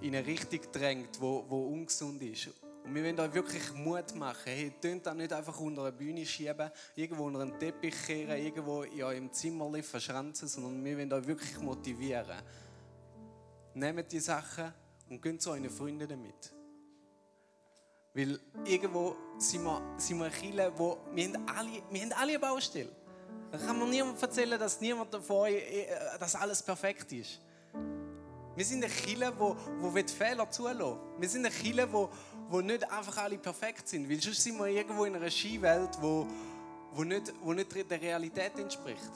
in 0.00 0.14
eine 0.14 0.26
Richtung 0.26 0.60
gedrängt, 0.60 1.20
wo, 1.20 1.44
wo 1.48 1.66
ungesund 1.68 2.22
ist. 2.22 2.48
Und 2.84 2.94
wir 2.94 3.02
wollen 3.02 3.20
euch 3.20 3.34
wirklich 3.34 3.72
Mut 3.74 4.14
machen. 4.14 4.42
Hey, 4.44 4.72
tönt 4.80 5.06
das 5.06 5.14
nicht 5.14 5.32
einfach 5.32 5.58
unter 5.58 5.82
eine 5.82 5.92
Bühne 5.92 6.24
schieben, 6.24 6.70
irgendwo 6.94 7.24
unter 7.24 7.40
einen 7.40 7.58
Teppich 7.58 7.94
kehren, 8.06 8.42
irgendwo 8.42 8.82
in 8.82 9.02
eurem 9.02 9.32
Zimmer 9.32 9.82
verschranzen, 9.82 10.48
sondern 10.48 10.84
wir 10.84 10.96
wollen 10.96 11.12
euch 11.12 11.26
wirklich 11.26 11.58
motivieren. 11.58 12.40
Nehmt 13.74 14.12
die 14.12 14.20
Sachen 14.20 14.72
und 15.10 15.20
geht 15.20 15.42
zu 15.42 15.50
euren 15.50 15.68
Freunden 15.68 16.08
damit. 16.08 16.53
Weil 18.14 18.38
irgendwo 18.64 19.16
sind 19.38 19.64
wir, 19.64 19.82
sind 19.96 20.18
wir 20.18 20.26
eine 20.26 20.34
Kirche, 20.34 20.72
wo 20.76 20.98
wir 21.12 21.24
haben 21.24 21.48
alle, 21.48 21.82
wir 21.90 22.02
haben 22.02 22.12
alle 22.12 22.30
eine 22.30 22.38
Baustelle. 22.38 22.90
Da 23.50 23.58
kann 23.58 23.78
man 23.78 23.90
niemand 23.90 24.22
erzählen, 24.22 24.58
dass 24.58 24.80
niemand 24.80 25.12
davon, 25.12 25.48
äh, 25.48 25.86
dass 26.18 26.36
alles 26.36 26.62
perfekt 26.62 27.10
ist. 27.12 27.40
Wir 28.54 28.64
sind 28.64 28.84
eine 28.84 28.92
Kirche, 28.92 29.32
wo, 29.36 29.56
wo 29.80 29.90
Fehler 29.90 30.48
zulassen 30.48 30.96
Wir 31.18 31.28
sind 31.28 31.44
eine 31.44 31.54
Kirche, 31.54 31.92
wo, 31.92 32.08
wo 32.48 32.60
nicht 32.60 32.88
einfach 32.88 33.16
alle 33.16 33.36
perfekt 33.36 33.88
sind. 33.88 34.08
Weil 34.08 34.20
sonst 34.20 34.44
sind 34.44 34.58
wir 34.58 34.66
irgendwo 34.66 35.04
in 35.06 35.16
einer 35.16 35.30
Skiwelt, 35.30 36.00
wo, 36.00 36.28
wo, 36.92 37.02
nicht, 37.02 37.32
wo 37.42 37.52
nicht 37.52 37.90
der 37.90 38.00
Realität 38.00 38.56
entspricht. 38.60 39.10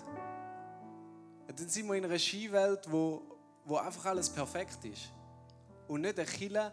Dann 1.46 1.68
sind 1.68 1.86
wir 1.86 1.94
in 1.94 2.04
einer 2.04 2.18
Skiwelt, 2.18 2.90
wo, 2.90 3.22
wo 3.64 3.76
einfach 3.76 4.06
alles 4.06 4.28
perfekt 4.28 4.84
ist. 4.86 5.12
Und 5.86 6.00
nicht 6.00 6.18
eine 6.18 6.26
Kirche, 6.26 6.72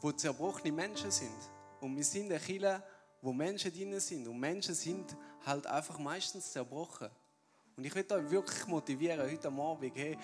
wo 0.00 0.12
zerbrochene 0.12 0.70
Menschen 0.70 1.10
sind. 1.10 1.55
Und 1.80 1.96
wir 1.96 2.04
sind 2.04 2.30
eine 2.30 2.40
Kirche, 2.40 2.82
wo 3.22 3.32
Menschen 3.32 3.72
drin 3.72 3.98
sind. 4.00 4.26
Und 4.28 4.38
Menschen 4.38 4.74
sind 4.74 5.16
halt 5.44 5.66
einfach 5.66 5.98
meistens 5.98 6.52
zerbrochen. 6.52 7.08
Und 7.76 7.84
ich 7.84 7.94
möchte 7.94 8.14
euch 8.14 8.30
wirklich 8.30 8.66
motivieren, 8.66 9.30
heute 9.30 9.48
Abend, 9.48 9.92
hey, 9.94 10.16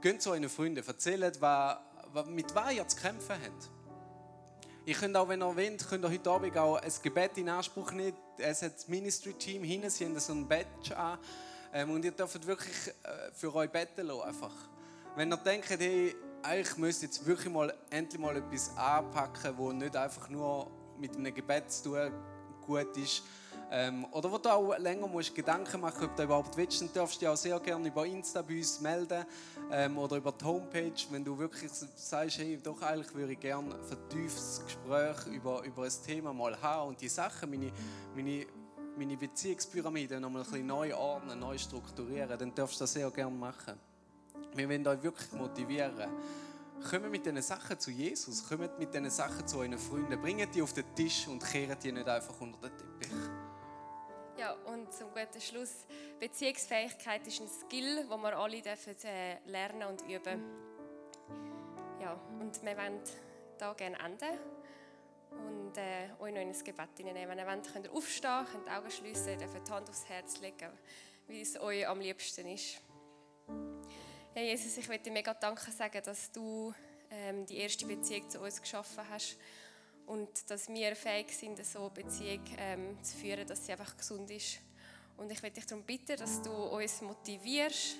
geht 0.00 0.20
zu 0.20 0.30
euren 0.30 0.48
Freunden, 0.48 0.86
erzählt, 0.86 1.40
mit 2.26 2.54
wem 2.54 2.76
ihr 2.76 2.88
zu 2.88 2.96
kämpfen 2.96 3.36
habt. 3.42 3.70
Ihr 4.84 4.94
könnt 4.94 5.16
auch, 5.16 5.28
wenn 5.28 5.42
ihr 5.42 5.56
wollt, 5.56 5.88
könnt 5.88 6.04
ihr 6.04 6.10
heute 6.10 6.30
Abend 6.30 6.56
auch 6.56 6.76
ein 6.76 6.92
Gebet 7.02 7.38
in 7.38 7.48
Anspruch 7.48 7.92
nehmen. 7.92 8.16
Es 8.38 8.62
hat 8.62 8.74
das 8.74 8.88
Ministry-Team 8.88 9.62
hinten, 9.62 9.90
sie 9.90 10.04
haben 10.04 10.18
so 10.18 10.32
ein 10.32 10.48
Badge 10.48 10.96
an. 10.96 11.18
Ähm, 11.72 11.90
und 11.90 12.04
ihr 12.04 12.10
dürft 12.10 12.46
wirklich 12.46 12.88
äh, 12.88 13.32
für 13.32 13.54
euch 13.54 13.70
beten 13.70 14.06
lassen, 14.06 14.22
einfach. 14.22 14.54
Wenn 15.16 15.32
ihr 15.32 15.36
denkt, 15.36 15.70
hey, 15.70 16.16
eigentlich 16.42 16.76
müsste 16.76 17.06
jetzt 17.06 17.24
wirklich 17.24 17.52
mal 17.52 17.72
endlich 17.90 18.20
mal 18.20 18.36
etwas 18.36 18.76
anpacken, 18.76 19.56
wo 19.56 19.72
nicht 19.72 19.94
einfach 19.96 20.28
nur 20.28 20.70
mit 21.00 21.16
einem 21.16 21.34
Gebet 21.34 21.70
zu 21.70 21.84
tun 21.84 22.12
gut 22.60 22.96
ist. 22.96 23.22
Ähm, 23.72 24.04
oder 24.10 24.32
wo 24.32 24.38
du 24.38 24.48
auch 24.48 24.76
länger 24.78 25.06
musst 25.06 25.32
Gedanken 25.32 25.80
machen 25.80 26.04
ob 26.04 26.16
du 26.16 26.24
überhaupt 26.24 26.56
willst, 26.56 26.80
dann 26.80 26.92
darfst 26.92 27.16
du 27.16 27.20
dich 27.20 27.28
auch 27.28 27.36
sehr 27.36 27.58
gerne 27.60 27.86
über 27.86 28.04
Insta 28.04 28.42
bei 28.42 28.58
uns 28.58 28.80
melden 28.80 29.24
ähm, 29.70 29.96
oder 29.96 30.16
über 30.16 30.32
die 30.32 30.44
Homepage, 30.44 30.92
wenn 31.10 31.24
du 31.24 31.38
wirklich 31.38 31.70
sagst, 31.70 32.38
hey, 32.38 32.58
doch 32.60 32.82
eigentlich 32.82 33.14
würde 33.14 33.32
ich 33.32 33.38
gerne 33.38 33.72
ein 33.72 33.84
vertieftes 33.84 34.62
Gespräch 34.64 35.26
über, 35.28 35.62
über 35.62 35.84
ein 35.84 35.92
Thema 36.04 36.32
mal 36.32 36.60
haben 36.60 36.88
und 36.88 37.00
die 37.00 37.08
Sachen, 37.08 37.48
meine, 37.48 37.70
meine, 38.16 38.44
meine 38.98 39.16
Beziehungspyramide 39.16 40.18
noch 40.18 40.30
mal 40.30 40.40
ein 40.40 40.44
bisschen 40.46 40.66
neu 40.66 40.92
ordnen, 40.92 41.38
neu 41.38 41.56
strukturieren, 41.56 42.36
dann 42.36 42.52
darfst 42.52 42.80
du 42.80 42.82
das 42.82 42.92
sehr 42.92 43.08
gerne 43.12 43.36
machen. 43.36 43.78
Wir 44.52 44.68
wollen 44.68 44.84
euch 44.84 45.00
wirklich 45.00 45.30
motivieren. 45.32 46.10
Kommt 46.88 47.10
mit 47.10 47.26
diesen 47.26 47.42
Sachen 47.42 47.78
zu 47.78 47.90
Jesus, 47.90 48.48
kommt 48.48 48.78
mit 48.78 48.92
diesen 48.92 49.10
Sachen 49.10 49.46
zu 49.46 49.58
euren 49.58 49.78
Freunden, 49.78 50.20
bringt 50.20 50.54
die 50.54 50.62
auf 50.62 50.72
den 50.72 50.94
Tisch 50.94 51.28
und 51.28 51.44
kehrt 51.44 51.84
die 51.84 51.92
nicht 51.92 52.08
einfach 52.08 52.40
unter 52.40 52.68
den 52.68 52.76
Teppich. 52.76 53.12
Ja, 54.38 54.52
und 54.64 54.90
zum 54.92 55.08
guten 55.08 55.40
Schluss, 55.40 55.86
Beziehungsfähigkeit 56.18 57.26
ist 57.26 57.42
ein 57.42 57.48
Skill, 57.48 58.06
den 58.08 58.22
wir 58.22 58.38
alle 58.38 58.62
dürfen, 58.62 58.96
äh, 59.04 59.38
lernen 59.44 59.88
und 59.88 60.02
üben. 60.08 60.42
Ja, 62.00 62.18
und 62.40 62.62
wir 62.62 62.76
wollen 62.76 63.00
hier 63.58 63.74
gerne 63.74 63.98
enden 63.98 64.38
und 65.30 65.76
äh, 65.76 66.08
euch 66.18 66.32
noch 66.32 66.40
in 66.40 66.48
ein 66.48 66.64
Gebet 66.64 66.88
hineinnehmen. 66.96 67.28
Wenn 67.28 67.38
ihr 67.38 67.46
wollt, 67.46 67.72
könnt 67.72 67.86
ihr 67.86 67.92
aufstehen, 67.92 68.46
könnt 68.50 68.66
die 68.66 68.70
Augen 68.70 68.90
schließen, 68.90 69.38
dürft 69.38 69.68
die 69.68 69.70
Hand 69.70 69.90
aufs 69.90 70.08
Herz 70.08 70.40
legen, 70.40 70.70
wie 71.28 71.42
es 71.42 71.60
euch 71.60 71.86
am 71.86 72.00
liebsten 72.00 72.48
ist. 72.48 72.80
Herr 74.32 74.44
Jesus, 74.44 74.78
ich 74.78 74.86
möchte 74.86 75.04
dir 75.04 75.12
mega 75.12 75.34
Danke 75.34 75.72
sagen, 75.72 76.00
dass 76.04 76.30
du 76.30 76.72
ähm, 77.10 77.44
die 77.46 77.56
erste 77.56 77.84
Beziehung 77.84 78.30
zu 78.30 78.38
uns 78.38 78.62
geschaffen 78.62 79.02
hast 79.10 79.36
und 80.06 80.28
dass 80.48 80.68
wir 80.68 80.94
fähig 80.94 81.36
sind, 81.36 81.64
so 81.66 81.80
eine 81.80 81.90
Beziehung 81.90 82.44
ähm, 82.56 83.02
zu 83.02 83.16
führen, 83.16 83.44
dass 83.44 83.66
sie 83.66 83.72
einfach 83.72 83.96
gesund 83.96 84.30
ist. 84.30 84.60
Und 85.16 85.32
ich 85.32 85.42
möchte 85.42 85.58
dich 85.58 85.66
darum 85.66 85.84
bitten, 85.84 86.16
dass 86.16 86.40
du 86.42 86.52
uns 86.52 87.02
motivierst, 87.02 87.96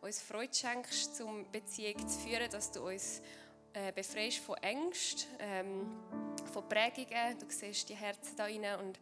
uns 0.00 0.20
Freude 0.20 0.52
schenkst, 0.52 1.20
um 1.20 1.48
Beziehung 1.52 2.08
zu 2.08 2.18
führen, 2.18 2.50
dass 2.50 2.72
du 2.72 2.84
uns 2.84 3.22
äh, 3.72 3.92
befreist 3.92 4.38
von 4.38 4.56
Ängsten, 4.56 5.28
ähm, 5.38 5.86
von 6.52 6.68
Prägungen. 6.68 7.38
Du 7.38 7.46
siehst 7.48 7.88
die 7.88 7.94
Herzen 7.94 8.36
da 8.36 8.46
rein 8.46 8.80
und 8.80 8.98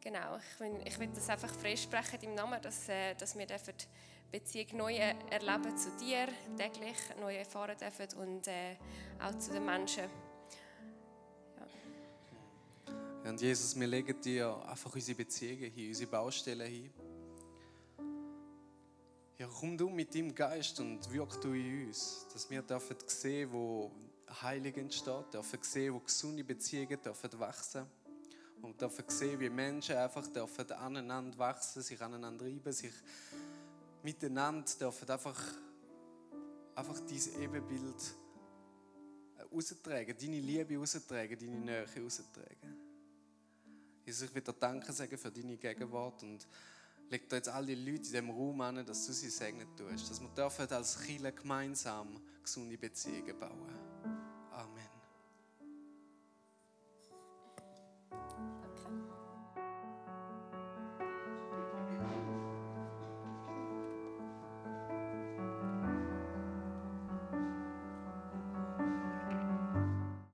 genau, 0.00 0.38
ich 0.38 0.58
will, 0.58 0.82
ich 0.84 0.98
will 0.98 1.10
das 1.14 1.28
einfach 1.28 1.54
freisprechen 1.54 2.20
im 2.22 2.34
Namen, 2.34 2.60
dass, 2.60 2.88
äh, 2.88 3.14
dass 3.14 3.38
wir 3.38 3.46
dürfen 3.46 3.74
Beziehung 4.30 4.76
neu 4.76 4.96
erleben 4.96 5.76
zu 5.76 5.90
dir, 5.96 6.28
täglich 6.56 6.96
neu 7.20 7.36
erfahren 7.36 7.76
dürfen 7.76 8.18
und 8.18 8.46
äh, 8.46 8.76
auch 9.20 9.36
zu 9.38 9.52
den 9.52 9.64
Menschen. 9.64 10.04
Ja. 13.24 13.30
Und 13.30 13.40
Jesus, 13.40 13.78
wir 13.78 13.86
legen 13.88 14.20
dir 14.20 14.56
einfach 14.68 14.94
unsere 14.94 15.16
Beziehungen 15.16 15.70
hin, 15.72 15.88
unsere 15.88 16.10
Baustellen 16.10 16.68
hin. 16.68 16.90
Ja, 19.36 19.48
komm 19.48 19.76
du 19.76 19.88
mit 19.88 20.14
deinem 20.14 20.34
Geist 20.34 20.78
und 20.80 21.10
wirk 21.12 21.40
du 21.40 21.52
in 21.52 21.88
uns, 21.88 22.26
dass 22.32 22.48
wir 22.50 22.62
dürfen 22.62 22.96
sehen, 23.06 23.50
wo 23.50 23.90
Heilig 24.42 24.76
entsteht, 24.76 25.32
dürfen 25.32 25.58
sehen, 25.62 25.94
wo 25.94 26.00
gesunde 26.00 26.44
Beziehungen 26.44 27.00
dürfen 27.02 27.40
wachsen 27.40 27.86
und 28.62 28.80
dürfen 28.80 29.04
sehen, 29.08 29.40
wie 29.40 29.50
Menschen 29.50 29.96
einfach 29.96 30.26
dürfen 30.28 30.70
aneinander 30.70 31.36
wachsen, 31.38 31.82
sich 31.82 32.00
aneinander 32.00 32.44
reiben, 32.44 32.72
sich 32.72 32.92
miteinander 34.02 34.70
dürfen 34.78 35.08
einfach, 35.08 35.42
einfach 36.74 37.00
dein 37.00 37.42
Ebenbild 37.42 38.14
austragen, 39.52 40.16
deine 40.18 40.40
Liebe 40.40 40.78
austragen, 40.78 41.38
deine 41.38 41.58
Nähe 41.58 42.04
austragen. 42.04 42.76
Jesus, 44.04 44.28
ich 44.28 44.34
will 44.34 44.42
dir 44.42 44.52
Danke 44.52 44.92
sagen 44.92 45.18
für 45.18 45.30
deine 45.30 45.56
Gegenwart 45.56 46.22
und 46.22 46.46
leg 47.10 47.28
dir 47.28 47.36
jetzt 47.36 47.48
all 47.48 47.66
die 47.66 47.74
Leute 47.74 47.96
in 47.96 48.02
diesem 48.02 48.30
Raum 48.30 48.60
an, 48.60 48.84
dass 48.84 49.06
du 49.06 49.12
sie 49.12 49.30
segnen 49.30 49.68
tust, 49.76 50.10
dass 50.10 50.20
wir 50.20 50.28
dürfen 50.28 50.68
als 50.70 51.00
Kirche 51.00 51.32
gemeinsam 51.32 52.20
gesunde 52.42 52.78
Beziehungen 52.78 53.38
bauen 53.38 53.79